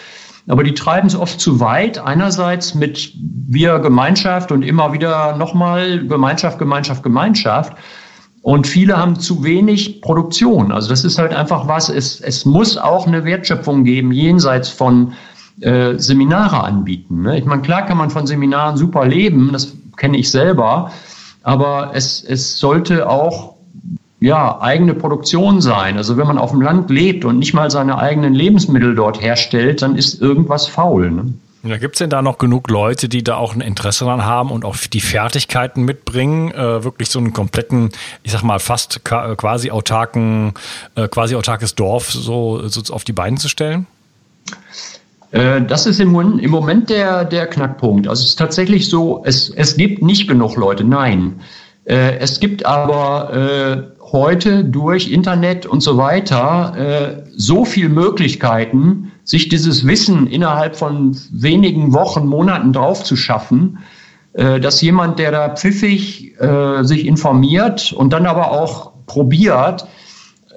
aber 0.47 0.63
die 0.63 0.73
treiben 0.73 1.07
es 1.07 1.15
oft 1.15 1.39
zu 1.39 1.59
weit. 1.59 1.97
Einerseits 1.97 2.73
mit 2.73 3.13
wir 3.47 3.79
Gemeinschaft 3.79 4.51
und 4.51 4.61
immer 4.61 4.93
wieder 4.93 5.35
nochmal 5.35 6.07
Gemeinschaft, 6.07 6.57
Gemeinschaft, 6.57 7.03
Gemeinschaft. 7.03 7.73
Und 8.41 8.65
viele 8.65 8.95
haben 8.95 9.19
zu 9.19 9.43
wenig 9.43 10.01
Produktion. 10.01 10.71
Also 10.71 10.89
das 10.89 11.03
ist 11.03 11.17
halt 11.17 11.33
einfach 11.33 11.67
was, 11.67 11.89
es, 11.89 12.21
es 12.21 12.45
muss 12.45 12.77
auch 12.77 13.05
eine 13.05 13.25
Wertschöpfung 13.25 13.83
geben, 13.83 14.13
jenseits 14.13 14.69
von 14.69 15.13
äh, 15.59 15.95
Seminare 15.97 16.63
anbieten. 16.63 17.23
Ne? 17.23 17.37
Ich 17.37 17.45
meine, 17.45 17.61
klar 17.61 17.85
kann 17.85 17.97
man 17.97 18.09
von 18.09 18.25
Seminaren 18.25 18.77
super 18.77 19.05
leben, 19.05 19.49
das 19.51 19.73
kenne 19.97 20.17
ich 20.17 20.31
selber, 20.31 20.91
aber 21.47 21.91
es, 21.93 22.21
es 22.21 22.59
sollte 22.59 23.09
auch 23.09 23.55
ja, 24.19 24.59
eigene 24.59 24.93
Produktion 24.93 25.61
sein. 25.61 25.95
Also 25.95 26.17
wenn 26.17 26.27
man 26.27 26.37
auf 26.37 26.51
dem 26.51 26.59
Land 26.59 26.89
lebt 26.89 27.23
und 27.23 27.39
nicht 27.39 27.53
mal 27.53 27.71
seine 27.71 27.97
eigenen 27.97 28.33
Lebensmittel 28.33 28.95
dort 28.95 29.21
herstellt, 29.21 29.81
dann 29.81 29.95
ist 29.95 30.21
irgendwas 30.21 30.67
faul. 30.67 31.09
Ne? 31.09 31.33
Ja, 31.63 31.77
Gibt 31.77 31.95
es 31.95 31.99
denn 31.99 32.09
da 32.09 32.21
noch 32.21 32.37
genug 32.37 32.69
Leute, 32.69 33.07
die 33.07 33.23
da 33.23 33.37
auch 33.37 33.55
ein 33.55 33.61
Interesse 33.61 34.03
dran 34.03 34.25
haben 34.25 34.51
und 34.51 34.65
auch 34.65 34.75
die 34.75 34.99
Fertigkeiten 34.99 35.85
mitbringen, 35.85 36.51
äh, 36.51 36.83
wirklich 36.83 37.09
so 37.09 37.19
einen 37.19 37.31
kompletten, 37.31 37.91
ich 38.23 38.33
sag 38.33 38.43
mal, 38.43 38.59
fast 38.59 39.05
quasi 39.05 39.71
autarken, 39.71 40.53
äh, 40.95 41.07
quasi 41.07 41.35
autarkes 41.35 41.75
Dorf 41.75 42.11
so, 42.11 42.67
so 42.67 42.93
auf 42.93 43.05
die 43.05 43.13
Beine 43.13 43.37
zu 43.37 43.47
stellen? 43.47 43.87
Äh, 45.31 45.61
das 45.61 45.85
ist 45.85 45.99
im 45.99 46.11
Moment, 46.11 46.89
der, 46.89 47.25
der 47.25 47.47
Knackpunkt. 47.47 48.07
Also 48.07 48.23
es 48.23 48.29
ist 48.29 48.39
tatsächlich 48.39 48.89
so, 48.89 49.21
es, 49.25 49.49
es 49.49 49.77
gibt 49.77 50.01
nicht 50.01 50.27
genug 50.27 50.55
Leute, 50.55 50.83
nein. 50.83 51.41
Äh, 51.85 52.17
es 52.19 52.39
gibt 52.39 52.65
aber 52.65 53.33
äh, 53.33 54.01
heute 54.11 54.63
durch 54.63 55.11
Internet 55.11 55.65
und 55.65 55.81
so 55.81 55.97
weiter 55.97 57.25
so 57.35 57.65
viel 57.65 57.89
Möglichkeiten, 57.89 59.11
sich 59.25 59.49
dieses 59.49 59.85
Wissen 59.85 60.27
innerhalb 60.27 60.77
von 60.77 61.17
wenigen 61.29 61.91
Wochen, 61.91 62.25
Monaten 62.25 62.71
drauf 62.71 63.03
zu 63.03 63.17
schaffen, 63.17 63.79
dass 64.31 64.81
jemand, 64.81 65.19
der 65.19 65.31
da 65.31 65.49
pfiffig 65.49 66.35
sich 66.83 67.05
informiert 67.05 67.91
und 67.91 68.13
dann 68.13 68.27
aber 68.27 68.51
auch 68.51 68.93
probiert, 69.07 69.85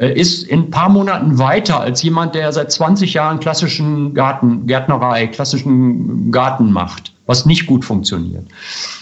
ist 0.08 0.44
in 0.44 0.60
ein 0.60 0.70
paar 0.70 0.88
Monaten 0.88 1.38
weiter 1.38 1.80
als 1.80 2.02
jemand, 2.02 2.34
der 2.34 2.52
seit 2.52 2.72
20 2.72 3.14
Jahren 3.14 3.40
klassischen 3.40 4.14
Garten, 4.14 4.66
Gärtnerei, 4.66 5.26
klassischen 5.26 6.30
Garten 6.32 6.72
macht, 6.72 7.12
was 7.26 7.44
nicht 7.44 7.66
gut 7.66 7.84
funktioniert. 7.84 8.46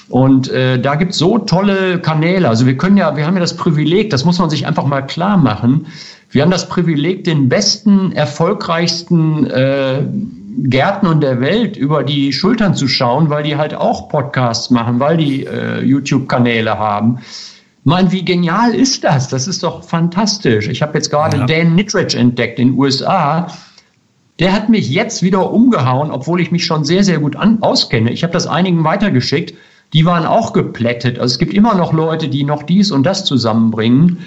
Und 0.09 0.51
äh, 0.51 0.81
da 0.81 0.95
gibt 0.97 1.13
es 1.13 1.19
so 1.19 1.39
tolle 1.39 2.01
Kanäle. 2.01 2.49
Also 2.49 2.67
wir 2.67 2.77
können 2.77 2.97
ja, 2.97 3.17
wir 3.17 3.27
haben 3.27 3.35
ja 3.35 3.41
das 3.41 3.57
Privileg, 3.57 4.11
das 4.11 4.25
muss 4.25 4.39
man 4.39 4.51
sich 4.51 4.67
einfach 4.67 4.87
mal 4.87 5.03
klar 5.03 5.37
machen. 5.37 5.87
Wir 6.31 6.43
haben 6.43 6.51
das 6.51 6.69
Privileg, 6.69 7.25
den 7.25 7.49
besten, 7.49 8.13
erfolgreichsten 8.13 9.47
äh, 9.47 10.03
Gärtnern 10.65 11.21
der 11.21 11.41
Welt 11.41 11.77
über 11.77 12.03
die 12.03 12.33
Schultern 12.33 12.75
zu 12.75 12.89
schauen, 12.89 13.31
weil 13.31 13.45
die 13.45 13.57
halt 13.57 13.75
auch 13.75 14.09
Podcasts 14.09 14.71
machen, 14.71 14.99
weil 14.99 15.17
die 15.17 15.47
äh, 15.47 15.81
YouTube-Kanäle 15.83 16.79
haben. 16.79 17.21
Mann, 17.89 18.13
wie 18.13 18.25
genial 18.25 18.75
ist 18.75 19.05
das? 19.05 19.29
Das 19.29 19.49
ist 19.49 19.63
doch 19.63 19.83
fantastisch. 19.83 20.69
Ich 20.69 20.83
habe 20.83 20.95
jetzt 20.95 21.11
gerade 21.11 21.39
ja. 21.39 21.47
Dan 21.47 21.75
Nitrich 21.75 22.15
entdeckt 22.15 22.59
in 22.59 22.69
den 22.69 22.79
USA. 22.79 23.49
Der 24.39 24.53
hat 24.53 24.69
mich 24.69 24.89
jetzt 24.89 25.23
wieder 25.23 25.51
umgehauen, 25.51 26.11
obwohl 26.11 26.41
ich 26.41 26.51
mich 26.51 26.65
schon 26.65 26.85
sehr, 26.85 27.03
sehr 27.03 27.19
gut 27.19 27.35
an, 27.35 27.63
auskenne. 27.63 28.13
Ich 28.13 28.23
habe 28.23 28.33
das 28.33 28.47
einigen 28.47 28.85
weitergeschickt 28.85 29.55
die 29.93 30.05
waren 30.05 30.27
auch 30.27 30.53
geplättet. 30.53 31.19
Also 31.19 31.33
es 31.33 31.39
gibt 31.39 31.55
immer 31.55 31.75
noch 31.75 31.93
Leute, 31.93 32.29
die 32.29 32.45
noch 32.45 32.63
dies 32.63 32.91
und 32.91 33.05
das 33.05 33.25
zusammenbringen. 33.25 34.19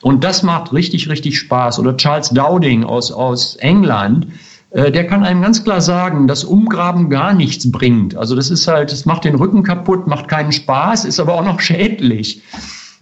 Und 0.00 0.22
das 0.22 0.42
macht 0.42 0.72
richtig, 0.72 1.08
richtig 1.08 1.38
Spaß. 1.38 1.80
Oder 1.80 1.96
Charles 1.96 2.30
Dowding 2.30 2.84
aus, 2.84 3.10
aus 3.10 3.56
England, 3.56 4.28
äh, 4.70 4.92
der 4.92 5.06
kann 5.06 5.24
einem 5.24 5.42
ganz 5.42 5.64
klar 5.64 5.80
sagen, 5.80 6.28
dass 6.28 6.44
Umgraben 6.44 7.10
gar 7.10 7.34
nichts 7.34 7.70
bringt. 7.70 8.16
Also 8.16 8.36
das 8.36 8.50
ist 8.50 8.68
halt, 8.68 8.92
das 8.92 9.06
macht 9.06 9.24
den 9.24 9.34
Rücken 9.34 9.64
kaputt, 9.64 10.06
macht 10.06 10.28
keinen 10.28 10.52
Spaß, 10.52 11.04
ist 11.04 11.18
aber 11.18 11.34
auch 11.34 11.44
noch 11.44 11.60
schädlich. 11.60 12.42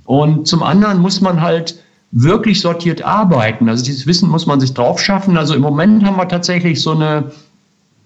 Und 0.06 0.48
zum 0.48 0.62
anderen 0.62 1.00
muss 1.00 1.20
man 1.20 1.42
halt 1.42 1.82
wirklich 2.12 2.60
sortiert 2.60 3.02
arbeiten. 3.02 3.68
Also 3.68 3.84
dieses 3.84 4.06
Wissen 4.06 4.30
muss 4.30 4.46
man 4.46 4.60
sich 4.60 4.72
drauf 4.72 5.00
schaffen. 5.00 5.36
Also 5.36 5.54
im 5.54 5.60
Moment 5.60 6.04
haben 6.04 6.16
wir 6.16 6.28
tatsächlich 6.28 6.80
so 6.80 6.92
eine 6.92 7.32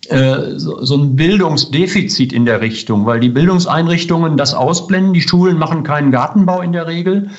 äh, 0.08 0.58
so, 0.58 0.96
ein 0.96 1.14
Bildungsdefizit 1.14 2.32
in 2.32 2.44
der 2.44 2.60
Richtung, 2.60 3.06
weil 3.06 3.20
die 3.20 3.28
Bildungseinrichtungen 3.28 4.36
das 4.36 4.54
ausblenden. 4.54 5.12
Die 5.12 5.20
Schulen 5.20 5.58
machen 5.58 5.84
keinen 5.84 6.10
Gartenbau 6.10 6.62
in 6.62 6.72
der 6.72 6.86
Regel. 6.86 7.30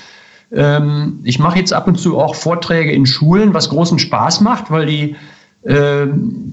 Ähm, 0.53 1.19
ich 1.23 1.39
mache 1.39 1.59
jetzt 1.59 1.73
ab 1.73 1.87
und 1.87 1.97
zu 1.97 2.19
auch 2.19 2.35
Vorträge 2.35 2.91
in 2.91 3.05
Schulen, 3.05 3.53
was 3.53 3.69
großen 3.69 3.99
Spaß 3.99 4.41
macht, 4.41 4.69
weil 4.69 4.85
die 4.85 5.15
äh, 5.63 6.07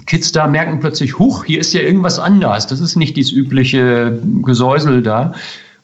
Kids 0.06 0.32
da 0.32 0.46
merken 0.46 0.80
plötzlich, 0.80 1.18
huch, 1.18 1.44
hier 1.44 1.60
ist 1.60 1.74
ja 1.74 1.82
irgendwas 1.82 2.18
anders. 2.18 2.66
Das 2.66 2.80
ist 2.80 2.96
nicht 2.96 3.16
dieses 3.16 3.32
übliche 3.32 4.18
Gesäusel 4.42 5.02
da. 5.02 5.34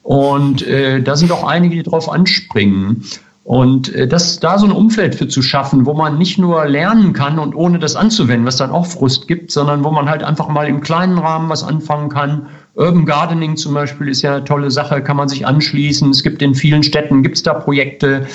Und 0.05 0.61
äh, 0.67 1.01
da 1.01 1.15
sind 1.15 1.31
auch 1.31 1.43
einige, 1.43 1.77
die 1.77 1.81
drauf 1.81 2.11
anspringen. 2.11 3.03
Und 3.43 3.91
äh, 3.95 4.07
das 4.07 4.39
da 4.39 4.59
so 4.59 4.67
ein 4.67 4.71
Umfeld 4.71 5.15
für 5.15 5.27
zu 5.27 5.41
schaffen, 5.41 5.87
wo 5.87 5.95
man 5.95 6.19
nicht 6.19 6.37
nur 6.37 6.63
lernen 6.65 7.11
kann 7.13 7.39
und 7.39 7.55
ohne 7.55 7.79
das 7.79 7.95
anzuwenden, 7.95 8.45
was 8.45 8.57
dann 8.57 8.69
auch 8.69 8.85
Frust 8.85 9.27
gibt, 9.27 9.49
sondern 9.49 9.83
wo 9.83 9.89
man 9.89 10.07
halt 10.07 10.21
einfach 10.21 10.47
mal 10.47 10.67
im 10.67 10.81
kleinen 10.81 11.17
Rahmen 11.17 11.49
was 11.49 11.63
anfangen 11.63 12.09
kann. 12.09 12.45
Urban 12.75 13.07
Gardening 13.07 13.57
zum 13.57 13.73
Beispiel 13.73 14.07
ist 14.07 14.21
ja 14.21 14.35
eine 14.35 14.43
tolle 14.43 14.69
Sache, 14.69 15.01
kann 15.01 15.17
man 15.17 15.27
sich 15.27 15.47
anschließen. 15.47 16.11
Es 16.11 16.21
gibt 16.21 16.43
in 16.43 16.53
vielen 16.53 16.83
Städten, 16.83 17.23
gibt 17.23 17.37
es 17.37 17.41
da 17.41 17.55
Projekte. 17.55 18.27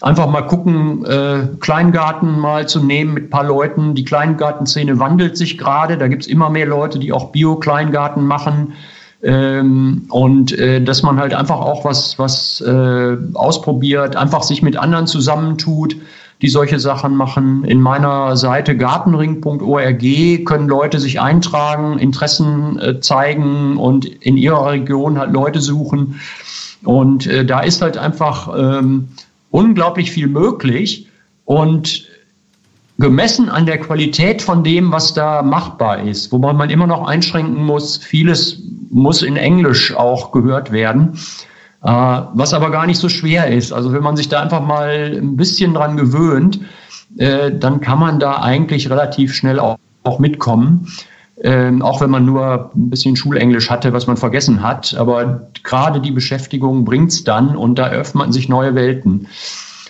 Einfach 0.00 0.26
mal 0.26 0.46
gucken, 0.46 1.04
äh, 1.04 1.48
Kleingarten 1.60 2.38
mal 2.40 2.66
zu 2.66 2.82
nehmen 2.82 3.12
mit 3.12 3.28
paar 3.28 3.44
Leuten. 3.44 3.94
Die 3.94 4.06
Kleingartenszene 4.06 4.98
wandelt 4.98 5.36
sich 5.36 5.58
gerade. 5.58 5.98
Da 5.98 6.08
gibt 6.08 6.22
es 6.22 6.28
immer 6.28 6.48
mehr 6.48 6.64
Leute, 6.64 6.98
die 6.98 7.12
auch 7.12 7.30
Bio-Kleingarten 7.30 8.24
machen. 8.24 8.72
Ähm, 9.22 10.06
und 10.08 10.52
äh, 10.52 10.82
dass 10.82 11.02
man 11.02 11.18
halt 11.18 11.34
einfach 11.34 11.60
auch 11.60 11.84
was, 11.84 12.18
was 12.18 12.62
äh, 12.62 13.16
ausprobiert, 13.34 14.16
einfach 14.16 14.42
sich 14.42 14.62
mit 14.62 14.76
anderen 14.76 15.06
zusammentut, 15.06 15.96
die 16.40 16.48
solche 16.48 16.78
Sachen 16.78 17.16
machen. 17.16 17.64
In 17.64 17.82
meiner 17.82 18.36
Seite 18.36 18.76
gartenring.org 18.76 20.00
können 20.46 20.68
Leute 20.68 20.98
sich 20.98 21.20
eintragen, 21.20 21.98
Interessen 21.98 22.78
äh, 22.80 23.00
zeigen 23.00 23.76
und 23.76 24.06
in 24.06 24.38
ihrer 24.38 24.70
Region 24.70 25.18
halt 25.18 25.32
Leute 25.32 25.60
suchen. 25.60 26.18
Und 26.82 27.26
äh, 27.26 27.44
da 27.44 27.60
ist 27.60 27.82
halt 27.82 27.98
einfach 27.98 28.48
ähm, 28.56 29.08
unglaublich 29.50 30.12
viel 30.12 30.28
möglich. 30.28 31.08
Und 31.44 32.06
gemessen 33.00 33.48
an 33.48 33.66
der 33.66 33.78
Qualität 33.78 34.42
von 34.42 34.62
dem, 34.62 34.92
was 34.92 35.14
da 35.14 35.42
machbar 35.42 36.02
ist, 36.02 36.30
wobei 36.30 36.52
man 36.52 36.70
immer 36.70 36.86
noch 36.86 37.08
einschränken 37.08 37.64
muss, 37.64 37.96
vieles 37.96 38.62
muss 38.90 39.22
in 39.22 39.36
Englisch 39.36 39.94
auch 39.96 40.30
gehört 40.32 40.70
werden, 40.70 41.18
äh, 41.82 41.88
was 41.88 42.54
aber 42.54 42.70
gar 42.70 42.86
nicht 42.86 42.98
so 42.98 43.08
schwer 43.08 43.48
ist. 43.48 43.72
Also 43.72 43.92
wenn 43.92 44.02
man 44.02 44.16
sich 44.16 44.28
da 44.28 44.40
einfach 44.40 44.64
mal 44.64 45.16
ein 45.16 45.36
bisschen 45.36 45.74
dran 45.74 45.96
gewöhnt, 45.96 46.60
äh, 47.16 47.50
dann 47.52 47.80
kann 47.80 47.98
man 47.98 48.20
da 48.20 48.42
eigentlich 48.42 48.90
relativ 48.90 49.34
schnell 49.34 49.58
auch, 49.58 49.78
auch 50.04 50.18
mitkommen. 50.18 50.88
Ähm, 51.42 51.80
auch 51.80 52.02
wenn 52.02 52.10
man 52.10 52.26
nur 52.26 52.70
ein 52.74 52.90
bisschen 52.90 53.16
Schulenglisch 53.16 53.70
hatte, 53.70 53.94
was 53.94 54.06
man 54.06 54.18
vergessen 54.18 54.62
hat. 54.62 54.94
Aber 54.98 55.48
gerade 55.62 56.00
die 56.00 56.10
Beschäftigung 56.10 56.84
bringt's 56.84 57.24
dann 57.24 57.56
und 57.56 57.78
da 57.78 57.88
öffnen 57.88 58.30
sich 58.30 58.50
neue 58.50 58.74
Welten. 58.74 59.26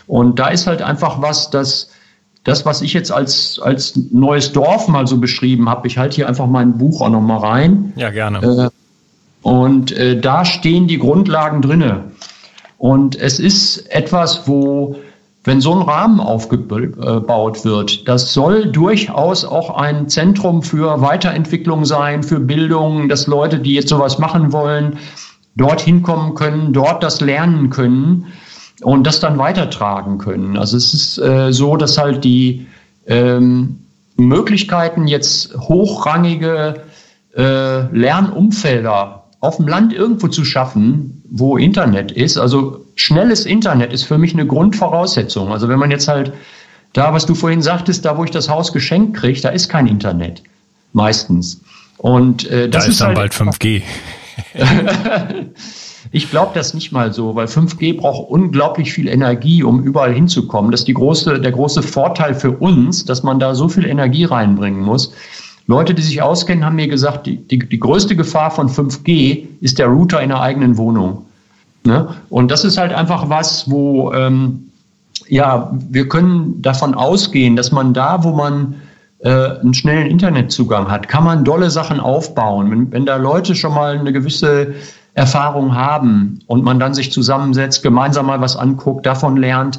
Und 0.06 0.38
da 0.38 0.48
ist 0.48 0.68
halt 0.68 0.80
einfach 0.80 1.20
was, 1.20 1.50
das 1.50 1.90
das, 2.44 2.64
was 2.64 2.82
ich 2.82 2.92
jetzt 2.92 3.12
als, 3.12 3.60
als 3.62 3.98
neues 4.10 4.52
Dorf 4.52 4.88
mal 4.88 5.06
so 5.06 5.18
beschrieben 5.18 5.68
habe, 5.68 5.86
ich 5.86 5.98
halte 5.98 6.16
hier 6.16 6.28
einfach 6.28 6.46
mein 6.46 6.78
Buch 6.78 7.00
auch 7.00 7.10
nochmal 7.10 7.38
rein. 7.38 7.92
Ja, 7.96 8.10
gerne. 8.10 8.70
Äh, 8.72 9.46
und 9.46 9.92
äh, 9.92 10.18
da 10.18 10.44
stehen 10.44 10.86
die 10.86 10.98
Grundlagen 10.98 11.62
drinne. 11.62 12.04
Und 12.78 13.14
es 13.16 13.38
ist 13.38 13.90
etwas, 13.90 14.48
wo, 14.48 14.96
wenn 15.44 15.60
so 15.60 15.74
ein 15.74 15.82
Rahmen 15.82 16.18
aufgebaut 16.18 17.64
wird, 17.64 18.08
das 18.08 18.32
soll 18.32 18.72
durchaus 18.72 19.44
auch 19.44 19.76
ein 19.76 20.08
Zentrum 20.08 20.62
für 20.62 21.02
Weiterentwicklung 21.02 21.84
sein, 21.84 22.22
für 22.22 22.40
Bildung, 22.40 23.10
dass 23.10 23.26
Leute, 23.26 23.58
die 23.58 23.74
jetzt 23.74 23.90
sowas 23.90 24.18
machen 24.18 24.52
wollen, 24.52 24.98
dort 25.56 25.82
hinkommen 25.82 26.34
können, 26.34 26.72
dort 26.72 27.02
das 27.02 27.20
lernen 27.20 27.68
können 27.68 28.28
und 28.82 29.06
das 29.06 29.20
dann 29.20 29.38
weitertragen 29.38 30.18
können. 30.18 30.56
Also 30.56 30.76
es 30.76 30.94
ist 30.94 31.18
äh, 31.18 31.52
so, 31.52 31.76
dass 31.76 31.98
halt 31.98 32.24
die 32.24 32.66
ähm, 33.06 33.80
Möglichkeiten, 34.16 35.06
jetzt 35.06 35.54
hochrangige 35.56 36.82
äh, 37.36 37.94
Lernumfelder 37.94 39.24
auf 39.40 39.56
dem 39.56 39.68
Land 39.68 39.92
irgendwo 39.92 40.28
zu 40.28 40.44
schaffen, 40.44 41.22
wo 41.30 41.56
Internet 41.56 42.12
ist. 42.12 42.36
Also 42.36 42.84
schnelles 42.94 43.46
Internet 43.46 43.92
ist 43.92 44.04
für 44.04 44.18
mich 44.18 44.34
eine 44.34 44.46
Grundvoraussetzung. 44.46 45.52
Also 45.52 45.68
wenn 45.68 45.78
man 45.78 45.90
jetzt 45.90 46.08
halt 46.08 46.32
da, 46.92 47.12
was 47.12 47.24
du 47.24 47.34
vorhin 47.34 47.62
sagtest, 47.62 48.04
da 48.04 48.18
wo 48.18 48.24
ich 48.24 48.30
das 48.30 48.48
Haus 48.48 48.72
geschenkt 48.72 49.16
kriege, 49.16 49.40
da 49.40 49.50
ist 49.50 49.68
kein 49.68 49.86
Internet. 49.86 50.42
Meistens. 50.92 51.60
Und 51.98 52.48
äh, 52.50 52.68
das 52.68 52.84
da 52.84 52.88
ist, 52.88 52.92
ist 52.94 53.00
dann 53.00 53.16
halt 53.16 53.16
bald 53.16 53.34
5G. 53.34 53.82
Ich 56.12 56.30
glaube 56.30 56.52
das 56.54 56.74
nicht 56.74 56.90
mal 56.90 57.12
so, 57.12 57.36
weil 57.36 57.46
5G 57.46 57.96
braucht 57.96 58.30
unglaublich 58.30 58.92
viel 58.92 59.06
Energie, 59.06 59.62
um 59.62 59.82
überall 59.82 60.12
hinzukommen. 60.12 60.72
Das 60.72 60.80
ist 60.80 60.88
die 60.88 60.94
große, 60.94 61.40
der 61.40 61.52
große 61.52 61.82
Vorteil 61.82 62.34
für 62.34 62.50
uns, 62.50 63.04
dass 63.04 63.22
man 63.22 63.38
da 63.38 63.54
so 63.54 63.68
viel 63.68 63.86
Energie 63.86 64.24
reinbringen 64.24 64.82
muss. 64.82 65.12
Leute, 65.66 65.94
die 65.94 66.02
sich 66.02 66.20
auskennen, 66.20 66.64
haben 66.64 66.76
mir 66.76 66.88
gesagt, 66.88 67.26
die, 67.26 67.36
die, 67.36 67.60
die 67.60 67.78
größte 67.78 68.16
Gefahr 68.16 68.50
von 68.50 68.68
5G 68.68 69.46
ist 69.60 69.78
der 69.78 69.86
Router 69.86 70.20
in 70.20 70.30
der 70.30 70.40
eigenen 70.40 70.76
Wohnung. 70.76 71.26
Ne? 71.84 72.08
Und 72.28 72.50
das 72.50 72.64
ist 72.64 72.76
halt 72.76 72.92
einfach 72.92 73.28
was, 73.28 73.70
wo 73.70 74.12
ähm, 74.12 74.70
ja, 75.28 75.70
wir 75.72 76.08
können 76.08 76.60
davon 76.60 76.94
ausgehen, 76.94 77.54
dass 77.54 77.70
man 77.70 77.94
da, 77.94 78.24
wo 78.24 78.32
man 78.32 78.74
äh, 79.20 79.30
einen 79.30 79.74
schnellen 79.74 80.08
Internetzugang 80.08 80.90
hat, 80.90 81.06
kann 81.06 81.22
man 81.22 81.44
dolle 81.44 81.70
Sachen 81.70 82.00
aufbauen. 82.00 82.70
Wenn, 82.70 82.92
wenn 82.92 83.06
da 83.06 83.16
Leute 83.16 83.54
schon 83.54 83.72
mal 83.72 83.96
eine 83.96 84.12
gewisse 84.12 84.74
Erfahrung 85.20 85.74
haben 85.74 86.40
und 86.46 86.64
man 86.64 86.80
dann 86.80 86.94
sich 86.94 87.12
zusammensetzt, 87.12 87.82
gemeinsam 87.82 88.24
mal 88.26 88.40
was 88.40 88.56
anguckt, 88.56 89.04
davon 89.04 89.36
lernt, 89.36 89.78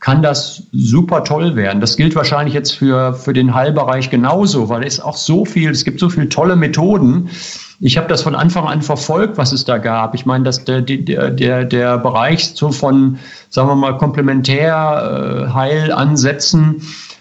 kann 0.00 0.22
das 0.22 0.64
super 0.72 1.22
toll 1.22 1.54
werden. 1.54 1.80
Das 1.80 1.96
gilt 1.96 2.16
wahrscheinlich 2.16 2.54
jetzt 2.54 2.72
für, 2.72 3.14
für 3.14 3.32
den 3.32 3.54
Heilbereich 3.54 4.10
genauso, 4.10 4.68
weil 4.68 4.82
es 4.82 4.98
auch 4.98 5.16
so 5.16 5.44
viel, 5.44 5.70
es 5.70 5.84
gibt 5.84 6.00
so 6.00 6.10
viele 6.10 6.28
tolle 6.28 6.56
Methoden. 6.56 7.30
Ich 7.78 7.96
habe 7.96 8.08
das 8.08 8.22
von 8.22 8.34
Anfang 8.34 8.66
an 8.66 8.82
verfolgt, 8.82 9.38
was 9.38 9.52
es 9.52 9.64
da 9.64 9.78
gab. 9.78 10.16
Ich 10.16 10.26
meine, 10.26 10.42
dass 10.42 10.64
der, 10.64 10.82
der, 10.82 11.30
der, 11.30 11.64
der 11.64 11.98
Bereich 11.98 12.50
so 12.54 12.72
von, 12.72 13.20
sagen 13.50 13.68
wir 13.68 13.76
mal, 13.76 13.96
Komplementärheilansätzen 13.96 16.78
äh, 16.78 16.80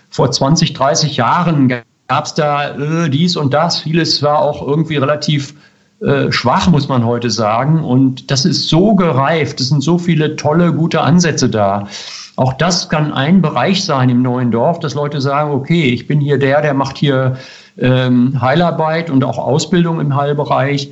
vor 0.09 0.31
20, 0.31 0.73
30 0.73 1.17
Jahren 1.17 1.71
gab 2.07 2.25
es 2.25 2.33
da 2.33 2.71
äh, 2.71 3.11
dies 3.11 3.37
und 3.37 3.53
das. 3.53 3.81
Vieles 3.81 4.23
war 4.23 4.39
auch 4.39 4.67
irgendwie 4.67 4.97
relativ 4.97 5.53
äh, 6.01 6.31
schwach, 6.31 6.67
muss 6.67 6.87
man 6.87 7.05
heute 7.05 7.29
sagen. 7.29 7.83
Und 7.83 8.31
das 8.31 8.45
ist 8.45 8.69
so 8.69 8.95
gereift. 8.95 9.61
Es 9.61 9.69
sind 9.69 9.83
so 9.83 9.97
viele 9.97 10.35
tolle, 10.35 10.73
gute 10.73 11.01
Ansätze 11.01 11.49
da. 11.49 11.87
Auch 12.37 12.53
das 12.53 12.89
kann 12.89 13.13
ein 13.13 13.41
Bereich 13.41 13.83
sein 13.83 14.09
im 14.09 14.21
neuen 14.21 14.51
Dorf, 14.51 14.79
dass 14.79 14.95
Leute 14.95 15.21
sagen, 15.21 15.51
okay, 15.51 15.89
ich 15.89 16.07
bin 16.07 16.19
hier 16.19 16.39
der, 16.39 16.61
der 16.61 16.73
macht 16.73 16.97
hier 16.97 17.37
ähm, 17.77 18.41
Heilarbeit 18.41 19.09
und 19.09 19.23
auch 19.23 19.37
Ausbildung 19.37 19.99
im 19.99 20.15
Heilbereich. 20.15 20.91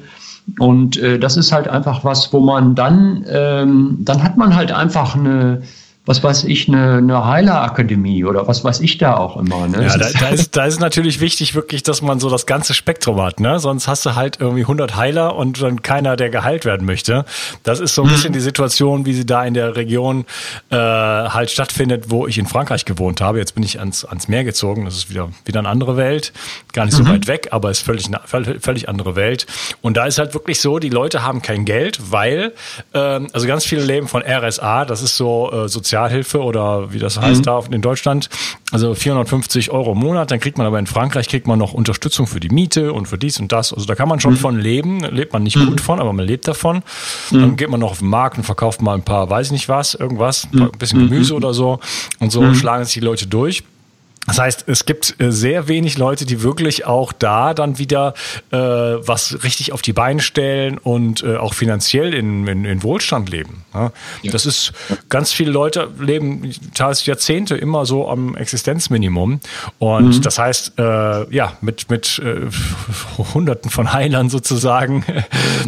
Und 0.59 0.97
äh, 0.97 1.17
das 1.17 1.37
ist 1.37 1.51
halt 1.51 1.67
einfach 1.67 2.03
was, 2.03 2.31
wo 2.33 2.39
man 2.39 2.75
dann, 2.75 3.25
ähm, 3.29 3.97
dann 4.01 4.23
hat 4.23 4.37
man 4.37 4.55
halt 4.55 4.71
einfach 4.71 5.15
eine, 5.15 5.61
was 6.09 6.23
weiß 6.23 6.45
ich, 6.45 6.67
eine, 6.67 6.97
eine 6.97 7.23
Heilerakademie 7.23 8.25
oder 8.25 8.47
was 8.47 8.63
weiß 8.63 8.79
ich 8.79 8.97
da 8.97 9.15
auch 9.15 9.37
immer. 9.37 9.67
Ne? 9.67 9.83
Ja, 9.83 9.95
da, 9.95 10.09
da, 10.09 10.29
ist, 10.29 10.57
da 10.57 10.65
ist 10.65 10.79
natürlich 10.79 11.19
wichtig 11.19 11.53
wirklich, 11.53 11.83
dass 11.83 12.01
man 12.01 12.19
so 12.19 12.31
das 12.31 12.47
ganze 12.47 12.73
Spektrum 12.73 13.21
hat. 13.21 13.39
Ne? 13.39 13.59
Sonst 13.59 13.87
hast 13.87 14.07
du 14.07 14.15
halt 14.15 14.39
irgendwie 14.39 14.63
100 14.63 14.95
Heiler 14.95 15.35
und 15.35 15.61
dann 15.61 15.83
keiner, 15.83 16.15
der 16.15 16.31
geheilt 16.31 16.65
werden 16.65 16.87
möchte. 16.87 17.25
Das 17.61 17.79
ist 17.79 17.93
so 17.93 18.01
ein 18.01 18.07
mhm. 18.07 18.13
bisschen 18.13 18.33
die 18.33 18.39
Situation, 18.39 19.05
wie 19.05 19.13
sie 19.13 19.27
da 19.27 19.43
in 19.45 19.53
der 19.53 19.75
Region 19.75 20.25
äh, 20.71 20.77
halt 20.77 21.51
stattfindet, 21.51 22.05
wo 22.09 22.25
ich 22.25 22.39
in 22.39 22.47
Frankreich 22.47 22.85
gewohnt 22.85 23.21
habe. 23.21 23.37
Jetzt 23.37 23.53
bin 23.53 23.61
ich 23.61 23.77
ans, 23.77 24.03
ans 24.03 24.27
Meer 24.27 24.43
gezogen. 24.43 24.85
Das 24.85 24.95
ist 24.95 25.11
wieder, 25.11 25.29
wieder 25.45 25.59
eine 25.59 25.69
andere 25.69 25.95
Welt. 25.95 26.33
Gar 26.73 26.85
nicht 26.85 26.97
so 26.97 27.03
mhm. 27.03 27.09
weit 27.09 27.27
weg, 27.27 27.49
aber 27.51 27.69
ist 27.69 27.85
völlig, 27.85 28.09
völlig 28.25 28.89
andere 28.89 29.15
Welt. 29.15 29.45
Und 29.81 29.95
da 29.95 30.07
ist 30.07 30.17
halt 30.17 30.33
wirklich 30.33 30.59
so, 30.59 30.79
die 30.79 30.89
Leute 30.89 31.21
haben 31.21 31.43
kein 31.43 31.65
Geld, 31.65 31.99
weil, 32.09 32.53
ähm, 32.95 33.27
also 33.31 33.45
ganz 33.45 33.63
viele 33.63 33.83
leben 33.83 34.07
von 34.07 34.23
RSA, 34.23 34.85
das 34.85 35.03
ist 35.03 35.15
so 35.15 35.51
äh, 35.51 35.69
sozial 35.69 35.98
Sozialhilfe 35.99 36.41
oder 36.41 36.93
wie 36.93 36.99
das 36.99 37.19
heißt 37.19 37.41
mhm. 37.41 37.45
da 37.45 37.63
in 37.71 37.81
Deutschland. 37.81 38.29
Also 38.71 38.93
450 38.93 39.71
Euro 39.71 39.93
im 39.93 39.99
Monat. 39.99 40.31
Dann 40.31 40.39
kriegt 40.39 40.57
man 40.57 40.67
aber 40.67 40.79
in 40.79 40.87
Frankreich 40.87 41.27
kriegt 41.27 41.47
man 41.47 41.59
noch 41.59 41.73
Unterstützung 41.73 42.27
für 42.27 42.39
die 42.39 42.49
Miete 42.49 42.93
und 42.93 43.07
für 43.07 43.17
dies 43.17 43.39
und 43.39 43.51
das. 43.51 43.73
Also 43.73 43.85
da 43.85 43.95
kann 43.95 44.07
man 44.07 44.19
schon 44.19 44.33
mhm. 44.33 44.37
von 44.37 44.59
leben. 44.59 45.01
Lebt 45.01 45.33
man 45.33 45.43
nicht 45.43 45.57
mhm. 45.57 45.67
gut 45.67 45.81
von, 45.81 45.99
aber 45.99 46.13
man 46.13 46.25
lebt 46.25 46.47
davon. 46.47 46.83
Dann 47.31 47.51
mhm. 47.51 47.55
geht 47.57 47.69
man 47.69 47.79
noch 47.79 47.91
auf 47.91 47.99
den 47.99 48.09
Markt 48.09 48.37
und 48.37 48.43
verkauft 48.43 48.81
mal 48.81 48.93
ein 48.93 49.03
paar, 49.03 49.29
weiß 49.29 49.47
ich 49.47 49.51
nicht 49.51 49.69
was, 49.69 49.95
irgendwas, 49.95 50.47
ein 50.53 50.59
mhm. 50.59 50.71
bisschen 50.77 50.99
Gemüse 50.99 51.33
mhm. 51.33 51.37
oder 51.37 51.53
so. 51.53 51.79
Und 52.19 52.31
so 52.31 52.53
schlagen 52.53 52.85
sich 52.85 52.93
die 52.93 52.99
Leute 52.99 53.27
durch. 53.27 53.63
Das 54.29 54.37
heißt, 54.37 54.65
es 54.67 54.85
gibt 54.85 55.15
äh, 55.19 55.31
sehr 55.31 55.67
wenig 55.67 55.97
Leute, 55.97 56.23
die 56.23 56.43
wirklich 56.43 56.85
auch 56.85 57.13
da 57.13 57.55
dann 57.55 57.79
wieder 57.79 58.13
äh, 58.51 58.57
was 58.57 59.43
richtig 59.43 59.73
auf 59.73 59.81
die 59.81 59.91
Beine 59.91 60.21
stellen 60.21 60.77
und 60.77 61.23
äh, 61.23 61.37
auch 61.37 61.55
finanziell 61.55 62.13
in, 62.13 62.45
in, 62.45 62.63
in 62.63 62.83
Wohlstand 62.83 63.29
leben. 63.29 63.63
Ja? 63.73 63.91
Ja. 64.21 64.31
Das 64.31 64.45
ist, 64.45 64.71
ganz 65.09 65.33
viele 65.33 65.49
Leute 65.51 65.89
leben 65.99 66.53
teils 66.75 67.07
Jahrzehnte 67.07 67.55
immer 67.55 67.87
so 67.87 68.07
am 68.07 68.35
Existenzminimum. 68.35 69.39
Und 69.79 70.17
mhm. 70.17 70.21
das 70.21 70.37
heißt, 70.37 70.73
äh, 70.77 71.33
ja, 71.35 71.53
mit, 71.61 71.89
mit 71.89 72.21
äh, 72.23 72.41
Hunderten 73.33 73.71
von 73.71 73.93
Heilern 73.93 74.29
sozusagen, 74.29 75.03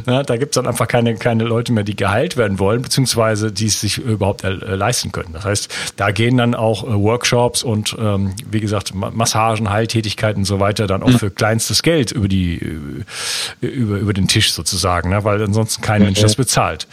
ja, 0.05 0.21
da 0.23 0.37
gibt 0.37 0.51
es 0.51 0.61
dann 0.61 0.67
einfach 0.67 0.87
keine, 0.87 1.15
keine 1.15 1.45
Leute 1.45 1.73
mehr, 1.73 1.83
die 1.83 1.95
geheilt 1.95 2.37
werden 2.37 2.59
wollen, 2.59 2.83
beziehungsweise 2.83 3.51
die 3.51 3.65
es 3.65 3.81
sich 3.81 3.97
überhaupt 3.97 4.43
äh, 4.43 4.49
leisten 4.51 5.11
können. 5.11 5.33
Das 5.33 5.45
heißt, 5.45 5.73
da 5.95 6.11
gehen 6.11 6.37
dann 6.37 6.53
auch 6.53 6.83
äh, 6.83 6.93
Workshops 6.93 7.63
und 7.63 7.95
ähm, 7.99 8.35
wie 8.51 8.59
gesagt, 8.59 8.93
Massagen, 8.93 9.69
Heiltätigkeiten 9.69 10.41
und 10.41 10.45
so 10.45 10.59
weiter 10.59 10.87
dann 10.87 11.03
auch 11.03 11.09
mhm. 11.09 11.19
für 11.19 11.31
kleinstes 11.31 11.83
Geld 11.83 12.11
über 12.11 12.27
die, 12.27 12.57
äh, 13.61 13.65
über, 13.65 13.97
über 13.97 14.13
den 14.13 14.27
Tisch 14.27 14.53
sozusagen, 14.53 15.09
ne? 15.09 15.23
weil 15.23 15.41
ansonsten 15.43 15.81
kein 15.81 16.03
Mensch 16.03 16.21
das 16.21 16.35
bezahlt. 16.35 16.87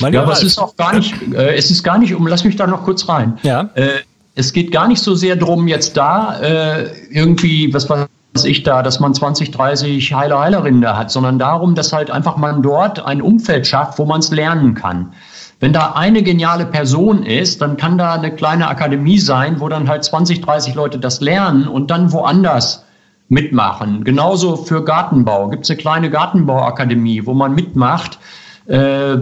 Mein 0.00 0.12
ja, 0.12 0.22
aber 0.22 0.32
es 0.32 0.42
ist 0.42 0.58
auch 0.58 0.76
gar 0.76 0.94
nicht, 0.94 1.14
äh, 1.32 1.56
es 1.56 1.70
ist 1.70 1.82
gar 1.82 1.98
nicht, 1.98 2.14
um, 2.14 2.26
lass 2.26 2.44
mich 2.44 2.56
da 2.56 2.66
noch 2.66 2.84
kurz 2.84 3.08
rein. 3.08 3.38
Ja. 3.42 3.70
Äh, 3.74 4.00
es 4.34 4.52
geht 4.52 4.72
gar 4.72 4.88
nicht 4.88 5.02
so 5.02 5.14
sehr 5.14 5.36
darum, 5.36 5.68
jetzt 5.68 5.96
da 5.96 6.40
äh, 6.40 6.90
irgendwie, 7.10 7.72
was 7.74 7.88
weiß 7.90 8.06
ich 8.44 8.62
da, 8.62 8.82
dass 8.82 9.00
man 9.00 9.12
20, 9.12 9.50
30 9.50 10.14
Heiler, 10.14 10.40
Heilerinnen 10.40 10.80
da 10.80 10.96
hat, 10.96 11.10
sondern 11.10 11.38
darum, 11.38 11.74
dass 11.74 11.92
halt 11.92 12.10
einfach 12.10 12.36
man 12.36 12.62
dort 12.62 13.04
ein 13.04 13.22
Umfeld 13.22 13.66
schafft, 13.66 13.98
wo 13.98 14.04
man 14.04 14.20
es 14.20 14.30
lernen 14.30 14.74
kann. 14.74 15.12
Wenn 15.60 15.74
da 15.74 15.92
eine 15.92 16.22
geniale 16.22 16.64
Person 16.64 17.22
ist, 17.22 17.60
dann 17.60 17.76
kann 17.76 17.98
da 17.98 18.14
eine 18.14 18.34
kleine 18.34 18.68
Akademie 18.68 19.18
sein, 19.18 19.60
wo 19.60 19.68
dann 19.68 19.88
halt 19.88 20.04
20, 20.04 20.40
30 20.40 20.74
Leute 20.74 20.98
das 20.98 21.20
lernen 21.20 21.68
und 21.68 21.90
dann 21.90 22.12
woanders 22.12 22.84
mitmachen. 23.28 24.02
Genauso 24.04 24.56
für 24.56 24.82
Gartenbau 24.82 25.48
gibt 25.48 25.64
es 25.64 25.70
eine 25.70 25.76
kleine 25.76 26.10
Gartenbauakademie, 26.10 27.26
wo 27.26 27.34
man 27.34 27.54
mitmacht. 27.54 28.18
Äh, 28.66 29.18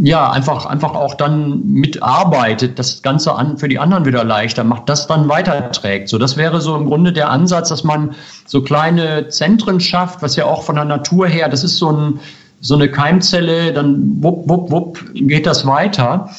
ja, 0.00 0.30
einfach, 0.30 0.66
einfach 0.66 0.94
auch 0.94 1.14
dann 1.14 1.66
mitarbeitet, 1.66 2.78
das 2.78 3.02
Ganze 3.02 3.34
an, 3.34 3.58
für 3.58 3.66
die 3.68 3.80
anderen 3.80 4.04
wieder 4.04 4.22
leichter 4.22 4.62
macht, 4.62 4.88
das 4.88 5.08
dann 5.08 5.28
weiterträgt. 5.28 6.08
So, 6.08 6.18
das 6.18 6.36
wäre 6.36 6.60
so 6.60 6.76
im 6.76 6.86
Grunde 6.86 7.12
der 7.12 7.30
Ansatz, 7.30 7.70
dass 7.70 7.82
man 7.82 8.14
so 8.46 8.62
kleine 8.62 9.28
Zentren 9.28 9.80
schafft, 9.80 10.22
was 10.22 10.36
ja 10.36 10.44
auch 10.44 10.62
von 10.62 10.76
der 10.76 10.84
Natur 10.84 11.26
her, 11.26 11.48
das 11.48 11.64
ist 11.64 11.78
so 11.78 11.90
ein, 11.90 12.20
so 12.62 12.76
eine 12.76 12.88
Keimzelle, 12.88 13.72
dann 13.72 14.22
wupp, 14.22 14.48
wupp, 14.48 14.70
wupp, 14.70 15.04
geht 15.14 15.46
das 15.46 15.66
weiter. 15.66 16.30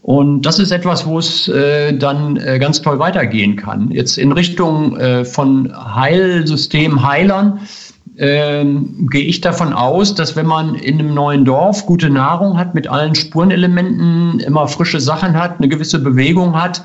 Und 0.00 0.42
das 0.42 0.58
ist 0.58 0.72
etwas, 0.72 1.06
wo 1.06 1.18
es 1.18 1.48
äh, 1.48 1.96
dann 1.96 2.36
äh, 2.36 2.58
ganz 2.58 2.82
toll 2.82 2.98
weitergehen 2.98 3.56
kann. 3.56 3.90
Jetzt 3.90 4.16
in 4.16 4.32
Richtung 4.32 4.96
äh, 4.96 5.24
von 5.24 5.72
Heilsystem, 5.94 7.06
Heilern, 7.06 7.60
äh, 8.16 8.64
gehe 9.10 9.24
ich 9.24 9.40
davon 9.40 9.72
aus, 9.72 10.14
dass 10.14 10.34
wenn 10.34 10.46
man 10.46 10.74
in 10.74 10.98
einem 10.98 11.14
neuen 11.14 11.44
Dorf 11.44 11.86
gute 11.86 12.10
Nahrung 12.10 12.58
hat, 12.58 12.74
mit 12.74 12.88
allen 12.88 13.14
Spurenelementen, 13.14 14.40
immer 14.40 14.66
frische 14.66 15.00
Sachen 15.00 15.34
hat, 15.34 15.58
eine 15.58 15.68
gewisse 15.68 16.00
Bewegung 16.00 16.60
hat, 16.60 16.84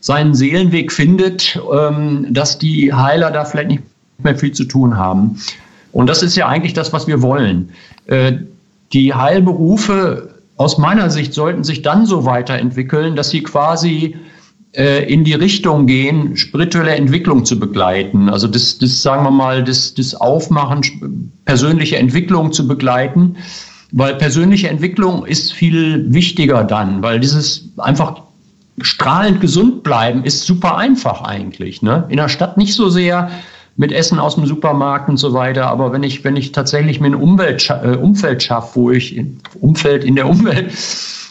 seinen 0.00 0.34
Seelenweg 0.34 0.92
findet, 0.92 1.58
ähm, 1.72 2.26
dass 2.30 2.58
die 2.58 2.92
Heiler 2.92 3.30
da 3.30 3.44
vielleicht 3.44 3.68
nicht 3.68 3.82
mehr 4.22 4.36
viel 4.36 4.52
zu 4.52 4.64
tun 4.64 4.96
haben. 4.96 5.38
Und 5.92 6.08
das 6.08 6.22
ist 6.22 6.36
ja 6.36 6.46
eigentlich 6.48 6.74
das, 6.74 6.92
was 6.92 7.06
wir 7.06 7.22
wollen. 7.22 7.70
Äh, 8.06 8.32
die 8.92 9.14
Heilberufe 9.14 10.34
aus 10.56 10.78
meiner 10.78 11.10
Sicht 11.10 11.34
sollten 11.34 11.64
sich 11.64 11.82
dann 11.82 12.06
so 12.06 12.24
weiterentwickeln, 12.24 13.16
dass 13.16 13.30
sie 13.30 13.42
quasi 13.42 14.16
äh, 14.72 15.10
in 15.12 15.24
die 15.24 15.34
Richtung 15.34 15.86
gehen, 15.86 16.36
spirituelle 16.36 16.94
Entwicklung 16.94 17.44
zu 17.44 17.58
begleiten. 17.58 18.28
Also 18.28 18.48
das, 18.48 18.78
das 18.78 19.02
sagen 19.02 19.24
wir 19.24 19.30
mal, 19.30 19.64
das, 19.64 19.94
das 19.94 20.14
Aufmachen, 20.14 21.32
persönliche 21.44 21.96
Entwicklung 21.96 22.52
zu 22.52 22.66
begleiten. 22.66 23.36
Weil 23.90 24.16
persönliche 24.16 24.68
Entwicklung 24.68 25.24
ist 25.24 25.52
viel 25.54 26.12
wichtiger 26.12 26.62
dann, 26.64 27.02
weil 27.02 27.20
dieses 27.20 27.70
einfach 27.78 28.20
strahlend 28.82 29.40
gesund 29.40 29.82
bleiben 29.82 30.24
ist 30.24 30.44
super 30.44 30.76
einfach 30.76 31.22
eigentlich. 31.22 31.80
Ne? 31.82 32.04
In 32.08 32.18
der 32.18 32.28
Stadt 32.28 32.58
nicht 32.58 32.74
so 32.74 32.90
sehr 32.90 33.30
mit 33.78 33.92
Essen 33.92 34.18
aus 34.18 34.34
dem 34.34 34.44
Supermarkt 34.44 35.08
und 35.08 35.16
so 35.16 35.32
weiter. 35.32 35.68
Aber 35.68 35.92
wenn 35.92 36.02
ich, 36.02 36.24
wenn 36.24 36.36
ich 36.36 36.50
tatsächlich 36.52 37.00
mir 37.00 37.06
ein 37.06 37.14
Umwelt, 37.14 37.70
äh, 37.70 37.96
Umfeld 37.96 38.42
schaffe, 38.42 38.74
wo 38.74 38.90
ich, 38.90 39.16
in, 39.16 39.38
Umfeld 39.60 40.04
in 40.04 40.16
der 40.16 40.28
Umwelt, 40.28 40.72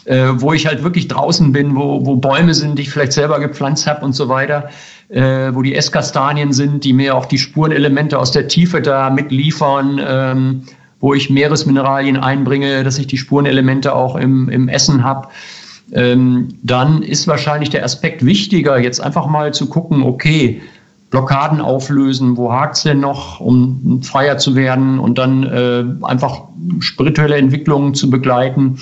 äh, 0.06 0.28
wo 0.36 0.54
ich 0.54 0.66
halt 0.66 0.82
wirklich 0.82 1.08
draußen 1.08 1.52
bin, 1.52 1.76
wo, 1.76 2.06
wo 2.06 2.16
Bäume 2.16 2.54
sind, 2.54 2.78
die 2.78 2.82
ich 2.82 2.90
vielleicht 2.90 3.12
selber 3.12 3.38
gepflanzt 3.38 3.86
habe 3.86 4.02
und 4.02 4.14
so 4.14 4.30
weiter, 4.30 4.70
äh, 5.10 5.50
wo 5.52 5.60
die 5.60 5.74
Esskastanien 5.74 6.54
sind, 6.54 6.84
die 6.84 6.94
mir 6.94 7.14
auch 7.14 7.26
die 7.26 7.36
Spurenelemente 7.36 8.18
aus 8.18 8.32
der 8.32 8.48
Tiefe 8.48 8.80
da 8.80 9.10
mitliefern, 9.10 10.00
ähm, 10.02 10.62
wo 11.00 11.12
ich 11.12 11.28
Meeresmineralien 11.28 12.16
einbringe, 12.16 12.82
dass 12.82 12.98
ich 12.98 13.06
die 13.06 13.18
Spurenelemente 13.18 13.94
auch 13.94 14.16
im, 14.16 14.48
im 14.48 14.68
Essen 14.68 15.04
habe. 15.04 15.28
Ähm, 15.92 16.48
dann 16.62 17.02
ist 17.02 17.28
wahrscheinlich 17.28 17.68
der 17.68 17.84
Aspekt 17.84 18.24
wichtiger, 18.24 18.78
jetzt 18.78 19.00
einfach 19.00 19.26
mal 19.26 19.52
zu 19.52 19.68
gucken, 19.68 20.02
okay, 20.02 20.62
Blockaden 21.10 21.60
auflösen, 21.60 22.36
wo 22.36 22.52
hakt's 22.52 22.82
denn 22.82 23.00
noch, 23.00 23.40
um 23.40 24.02
freier 24.02 24.36
zu 24.36 24.54
werden 24.54 24.98
und 24.98 25.16
dann 25.16 25.42
äh, 25.42 25.84
einfach 26.04 26.42
spirituelle 26.80 27.36
Entwicklungen 27.36 27.94
zu 27.94 28.10
begleiten. 28.10 28.78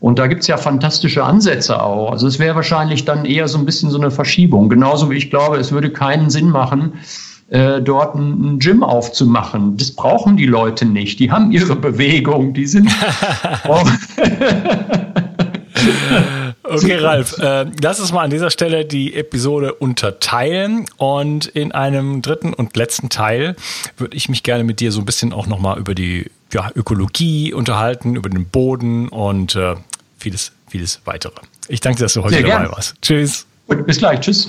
Und 0.00 0.18
da 0.18 0.26
gibt's 0.26 0.46
ja 0.46 0.56
fantastische 0.56 1.22
Ansätze 1.22 1.82
auch. 1.82 2.10
Also 2.10 2.26
es 2.26 2.38
wäre 2.38 2.56
wahrscheinlich 2.56 3.04
dann 3.04 3.24
eher 3.24 3.46
so 3.48 3.58
ein 3.58 3.66
bisschen 3.66 3.90
so 3.90 4.00
eine 4.00 4.10
Verschiebung. 4.10 4.68
Genauso 4.68 5.10
wie 5.10 5.16
ich 5.16 5.30
glaube, 5.30 5.58
es 5.58 5.70
würde 5.70 5.90
keinen 5.90 6.30
Sinn 6.30 6.48
machen, 6.48 6.94
äh, 7.50 7.82
dort 7.82 8.16
ein, 8.16 8.54
ein 8.54 8.58
Gym 8.58 8.82
aufzumachen. 8.82 9.76
Das 9.76 9.92
brauchen 9.92 10.36
die 10.36 10.46
Leute 10.46 10.86
nicht. 10.86 11.20
Die 11.20 11.30
haben 11.30 11.52
ihre 11.52 11.76
Bewegung, 11.76 12.54
die 12.54 12.66
sind. 12.66 12.90
Okay, 16.70 16.96
Ralf, 16.96 17.38
äh, 17.38 17.66
lass 17.82 18.00
uns 18.00 18.12
mal 18.12 18.22
an 18.22 18.30
dieser 18.30 18.50
Stelle 18.50 18.84
die 18.84 19.14
Episode 19.14 19.74
unterteilen 19.74 20.86
und 20.96 21.46
in 21.46 21.72
einem 21.72 22.22
dritten 22.22 22.54
und 22.54 22.76
letzten 22.76 23.08
Teil 23.08 23.56
würde 23.96 24.16
ich 24.16 24.28
mich 24.28 24.42
gerne 24.42 24.64
mit 24.64 24.80
dir 24.80 24.92
so 24.92 25.00
ein 25.00 25.04
bisschen 25.04 25.32
auch 25.32 25.46
nochmal 25.46 25.78
über 25.78 25.94
die 25.94 26.30
ja, 26.52 26.70
Ökologie 26.74 27.52
unterhalten, 27.52 28.16
über 28.16 28.28
den 28.28 28.46
Boden 28.46 29.08
und 29.08 29.56
äh, 29.56 29.74
vieles, 30.18 30.52
vieles 30.68 31.00
weitere. 31.04 31.34
Ich 31.68 31.80
danke 31.80 31.98
dir, 31.98 32.04
dass 32.04 32.14
du 32.14 32.22
heute 32.22 32.42
dabei 32.42 32.70
warst. 32.70 32.94
Tschüss. 33.02 33.46
Gut, 33.66 33.86
bis 33.86 33.98
gleich. 33.98 34.20
Tschüss. 34.20 34.48